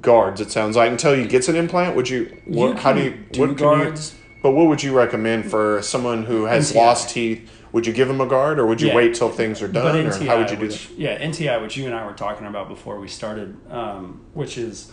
[0.01, 1.97] guards it sounds like until he gets an implant.
[1.97, 4.13] Would you, what, you how do you do what guards?
[4.13, 6.77] You, but what would you recommend for someone who has NTI.
[6.77, 8.95] lost teeth would you give him a guard or would you Yeah.
[8.95, 10.99] wait till things are done or how would you do which, that?
[10.99, 14.93] Yeah, NTI, which you and I were talking about before we started, um, which is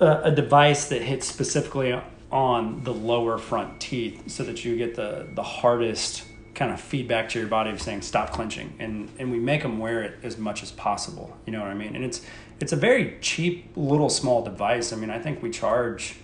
[0.00, 1.98] a, a device that hits specifically
[2.30, 6.24] on the lower front teeth, so that you get the the hardest
[6.54, 9.78] kind of feedback to your body of saying stop clenching, and and we make them
[9.78, 11.36] wear it as much as possible.
[11.46, 11.94] You know what I mean?
[11.94, 12.22] And it's
[12.60, 14.92] it's a very cheap little small device.
[14.92, 16.16] I mean, I think we charge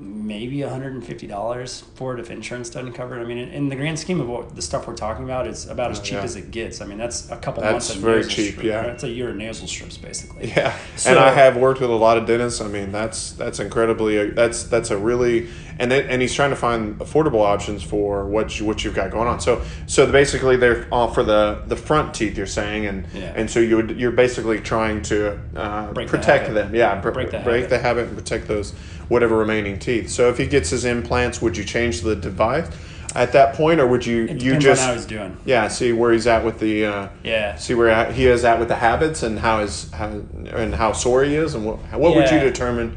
[0.00, 3.22] maybe $150 for it if insurance doesn't cover it.
[3.22, 5.66] I mean, in, in the grand scheme of what the stuff we're talking about, it's
[5.66, 6.22] about as cheap yeah.
[6.22, 6.80] as it gets.
[6.80, 8.82] I mean, that's a couple That's months of very nasal cheap, strip- yeah.
[8.82, 10.48] That's a year of nasal strips, basically.
[10.48, 12.60] Yeah, So- and I have worked with a lot of dentists.
[12.60, 15.48] I mean, that's that's incredibly uh, that's that's a really
[15.80, 19.10] and it, and he's trying to find affordable options for what you, what you've got
[19.10, 19.40] going on.
[19.40, 22.36] So so basically they're all for the the front teeth.
[22.36, 23.32] You're saying and Yeah.
[23.36, 26.54] and so you would, you're basically trying to uh, Break the protect habit.
[26.66, 26.74] them.
[26.74, 27.70] Yeah, br- Break the break habit.
[27.70, 28.72] the habit and protect those
[29.08, 30.10] whatever remaining teeth.
[30.10, 32.68] So if he gets his implants, would you change the device
[33.14, 35.34] at that point, or would you you just how he's doing.
[35.46, 37.56] yeah see where he's at with the uh, Yeah.
[37.56, 41.24] see where he is at with the habits and how his how and how sore
[41.24, 42.94] he is and what what would you determine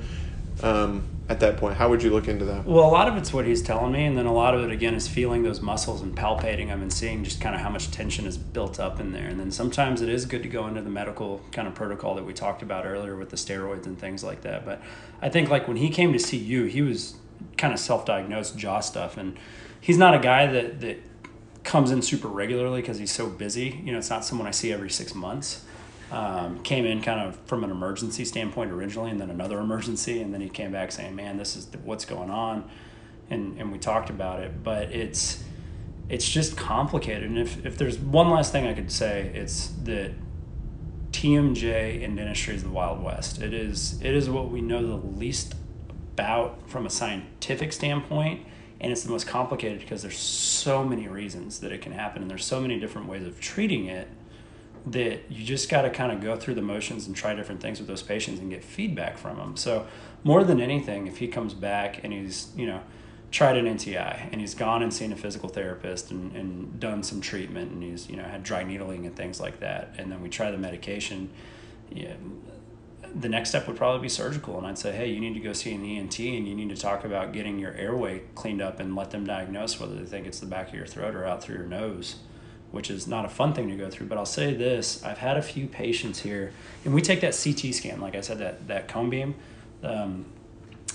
[0.63, 1.77] um, at that point?
[1.77, 2.65] How would you look into that?
[2.65, 4.69] Well, a lot of it's what he's telling me, and then a lot of it
[4.69, 7.89] again is feeling those muscles and palpating them and seeing just kind of how much
[7.89, 9.27] tension is built up in there.
[9.27, 12.25] And then sometimes it is good to go into the medical kind of protocol that
[12.25, 14.65] we talked about earlier with the steroids and things like that.
[14.65, 14.82] But
[15.21, 17.15] I think like when he came to see you, he was
[17.57, 19.39] kind of self-diagnosed jaw stuff, and
[19.79, 20.97] he's not a guy that that
[21.63, 23.82] comes in super regularly because he's so busy.
[23.86, 25.63] You know, it's not someone I see every six months.
[26.12, 30.34] Um, came in kind of from an emergency standpoint originally, and then another emergency, and
[30.34, 32.70] then he came back saying, "Man, this is what's going on,"
[33.30, 34.62] and and we talked about it.
[34.62, 35.41] But it's
[36.09, 37.24] it's just complicated.
[37.24, 40.12] And if if there's one last thing I could say, it's that
[41.12, 43.41] TMJ in dentistry is the Wild West.
[43.41, 45.55] It is it is what we know the least
[46.14, 48.45] about from a scientific standpoint,
[48.82, 52.30] and it's the most complicated because there's so many reasons that it can happen, and
[52.30, 54.09] there's so many different ways of treating it
[54.86, 57.79] that you just got to kind of go through the motions and try different things
[57.79, 59.55] with those patients and get feedback from them.
[59.55, 59.86] So
[60.23, 62.82] more than anything, if he comes back and he's you know
[63.29, 67.21] tried an NTI and he's gone and seen a physical therapist and, and done some
[67.21, 70.29] treatment and he's you know had dry needling and things like that, and then we
[70.29, 71.29] try the medication.
[71.91, 72.13] Yeah,
[73.13, 75.51] the next step would probably be surgical and i'd say hey you need to go
[75.51, 78.95] see an ent and you need to talk about getting your airway cleaned up and
[78.95, 81.57] let them diagnose whether they think it's the back of your throat or out through
[81.57, 82.17] your nose
[82.72, 85.38] which is not a fun thing to go through but i'll say this i've had
[85.38, 86.51] a few patients here
[86.86, 89.36] and we take that ct scan like i said that, that cone beam
[89.84, 90.26] um,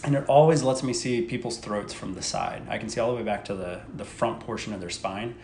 [0.05, 3.11] and it always lets me see people's throats from the side i can see all
[3.11, 5.35] the way back to the, the front portion of their spine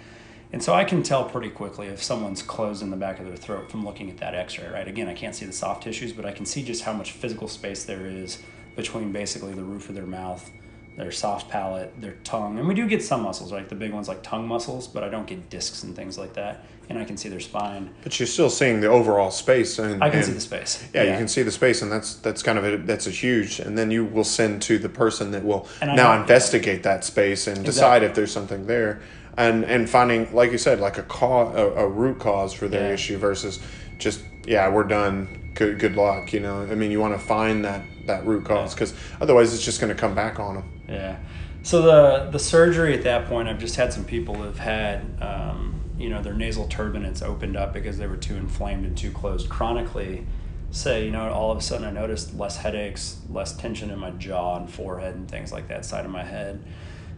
[0.53, 3.37] and so I can tell pretty quickly if someone's closed in the back of their
[3.37, 4.87] throat from looking at that x ray, right?
[4.87, 7.49] Again, I can't see the soft tissues, but I can see just how much physical
[7.49, 8.39] space there is
[8.76, 10.51] between basically the roof of their mouth,
[10.97, 12.59] their soft palate, their tongue.
[12.59, 15.09] And we do get some muscles, like the big ones like tongue muscles, but I
[15.09, 16.64] don't get discs and things like that.
[16.88, 17.95] And I can see their spine.
[18.03, 20.86] But you're still seeing the overall space, and I can and- see the space.
[20.93, 23.61] Yeah, you can see the space, and that's that's kind of a, that's a huge.
[23.61, 27.64] And then you will send to the person that will now investigate that space and
[27.64, 28.07] decide Exactly.
[28.09, 29.01] if there's something there,
[29.38, 32.88] and and finding, like you said, like a cause, a, a root cause for their
[32.88, 32.95] Yeah.
[32.95, 33.61] issue versus
[33.99, 35.53] just yeah, we're done.
[35.55, 36.32] Good good luck.
[36.34, 39.64] You know, I mean, you want to find that that root cause because otherwise it's
[39.64, 40.64] just going to come back on them.
[40.93, 41.16] Yeah.
[41.62, 45.80] So the the surgery at that point, I've just had some people who've had, um,
[45.97, 49.49] you know, their nasal turbinates opened up because they were too inflamed and too closed
[49.49, 50.26] chronically.
[50.70, 54.11] Say, you know, all of a sudden I noticed less headaches, less tension in my
[54.11, 56.62] jaw and forehead and things like that side of my head.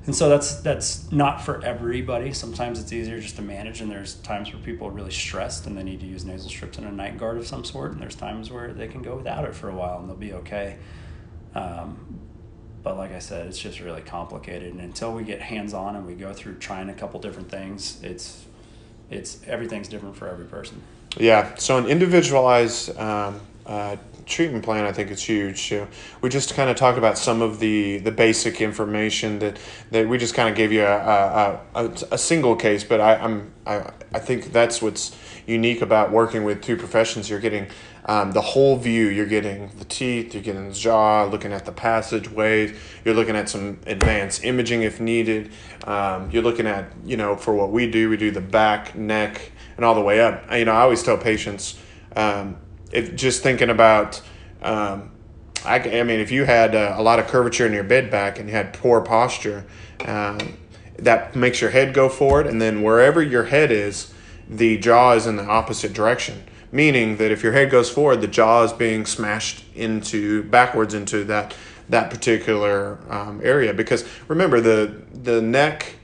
[0.07, 2.33] And so that's that's not for everybody.
[2.35, 5.77] Sometimes it's easier just to manage, and there's times where people are really stressed and
[5.79, 7.93] they need to use nasal strips and a night guard of some sort.
[7.93, 10.35] And there's times where they can go without it for a while and they'll be
[10.35, 10.77] okay.
[11.55, 12.20] Um,
[12.85, 14.70] but like I said, it's just really complicated.
[14.72, 17.99] And until we get hands on and we go through trying a couple different things,
[18.03, 18.45] it's
[19.11, 20.82] it's everything's different for every person.
[21.16, 25.68] Yeah, so an individualized um, uh, treatment plan, I think it's huge.
[25.68, 25.87] too.
[26.20, 29.59] We just kind of talked about some of the, the basic information that,
[29.91, 33.16] that we just kind of gave you a, a, a, a single case, but I,
[33.16, 35.16] I'm I, I think that's what's
[35.47, 37.28] unique about working with two professions.
[37.30, 37.68] You're getting
[38.07, 39.09] um, the whole view.
[39.09, 42.79] You're getting the teeth, you're getting the jaw, looking at the passageways.
[43.05, 45.53] You're looking at some advanced imaging if needed.
[45.85, 49.53] Um, you're looking at you know for what we do, we do the back, neck,
[49.77, 50.45] and all the way up.
[50.53, 51.79] You know, I always tell patients,
[52.17, 52.59] um,
[52.93, 54.21] if just thinking about.
[54.63, 55.11] Um,
[55.65, 58.39] I, I mean, if you had uh, a lot of curvature in your bed back
[58.39, 59.65] and you had poor posture,
[60.05, 60.39] um,
[60.99, 64.13] that makes your head go forward, and then wherever your head is,
[64.49, 66.45] the jaw is in the opposite direction.
[66.75, 71.22] Meaning that if your head goes forward, the jaw is being smashed into backwards into
[71.25, 71.55] that
[71.89, 73.72] that particular um, area.
[73.72, 75.95] Because remember, the the neck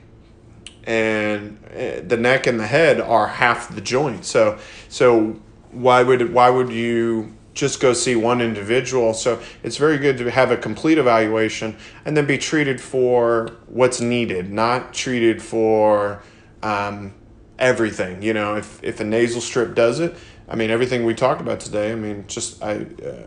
[0.85, 4.23] and uh, the neck and the head are half the joint.
[4.23, 5.41] So so
[5.71, 9.13] why would why would you just go see one individual?
[9.13, 13.99] So it's very good to have a complete evaluation and then be treated for what's
[13.99, 16.23] needed, not treated for
[16.63, 17.13] um,
[17.59, 18.21] everything.
[18.21, 20.15] You know, if if a nasal strip does it,
[20.51, 21.91] I mean everything we talked about today.
[21.91, 22.85] I mean, just I.
[23.03, 23.23] Uh,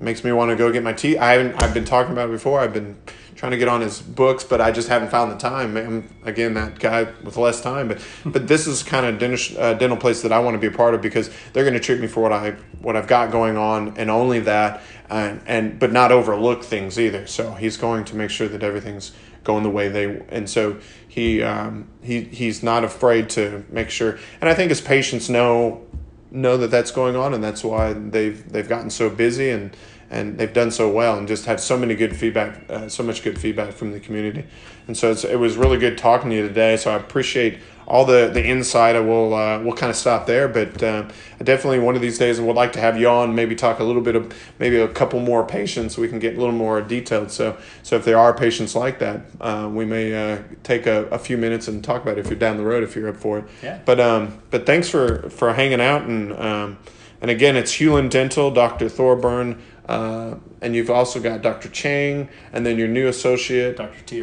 [0.00, 1.18] makes me want to go get my teeth.
[1.18, 1.62] I haven't.
[1.62, 2.60] I've been talking about it before.
[2.60, 2.96] I've been
[3.36, 5.76] trying to get on his books, but I just haven't found the time.
[5.76, 9.74] I'm again that guy with less time, but but this is kind of dental, uh,
[9.74, 12.00] dental place that I want to be a part of because they're going to treat
[12.00, 15.92] me for what I what I've got going on and only that, and and but
[15.92, 17.26] not overlook things either.
[17.26, 19.12] So he's going to make sure that everything's
[19.42, 24.18] going the way they and so he um, he he's not afraid to make sure.
[24.40, 25.86] And I think his patients know
[26.30, 29.76] know that that's going on, and that's why they've they've gotten so busy and
[30.10, 33.22] and they've done so well and just had so many good feedback, uh, so much
[33.22, 34.44] good feedback from the community.
[34.88, 36.76] And so it was really good talking to you today.
[36.76, 37.60] So I appreciate
[37.90, 38.94] all the, the insight.
[38.94, 41.08] I will uh, we'll kind of stop there, but uh,
[41.42, 43.84] definitely one of these days I would like to have you on, maybe talk a
[43.84, 45.96] little bit of maybe a couple more patients.
[45.96, 47.32] So we can get a little more detailed.
[47.32, 51.18] So so if there are patients like that, uh, we may uh, take a, a
[51.18, 53.40] few minutes and talk about it if you're down the road if you're up for
[53.40, 53.44] it.
[53.60, 53.80] Yeah.
[53.84, 56.78] But um but thanks for for hanging out and um
[57.20, 58.88] and again it's Hulen Dental, Dr.
[58.88, 59.60] Thorburn.
[59.88, 61.68] Uh, and you've also got Dr.
[61.68, 64.00] Chang, and then your new associate, Dr.
[64.06, 64.22] T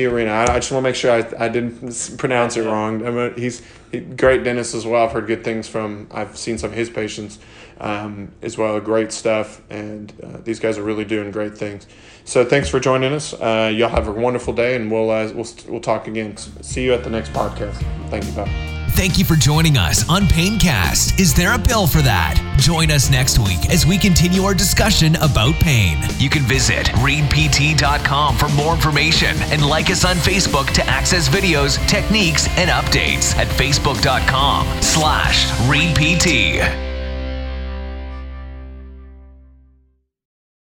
[0.00, 0.30] Arena.
[0.30, 3.06] I, I just want to make sure I, I didn't pronounce it wrong.
[3.06, 5.04] I mean, he's he, great dentist as well.
[5.04, 6.08] I've heard good things from.
[6.10, 7.38] I've seen some of his patients
[7.78, 8.78] um, as well.
[8.80, 11.86] Great stuff, and uh, these guys are really doing great things.
[12.24, 13.34] So thanks for joining us.
[13.34, 16.36] Uh, y'all have a wonderful day, and we'll uh, we'll we'll talk again.
[16.36, 17.74] See you at the next podcast.
[18.08, 18.74] Thank you, bye.
[18.94, 21.18] Thank you for joining us on Paincast.
[21.18, 22.38] Is there a pill for that?
[22.60, 25.98] Join us next week as we continue our discussion about pain.
[26.18, 31.84] You can visit readpt.com for more information and like us on Facebook to access videos,
[31.88, 36.93] techniques, and updates at facebook.com slash readpt.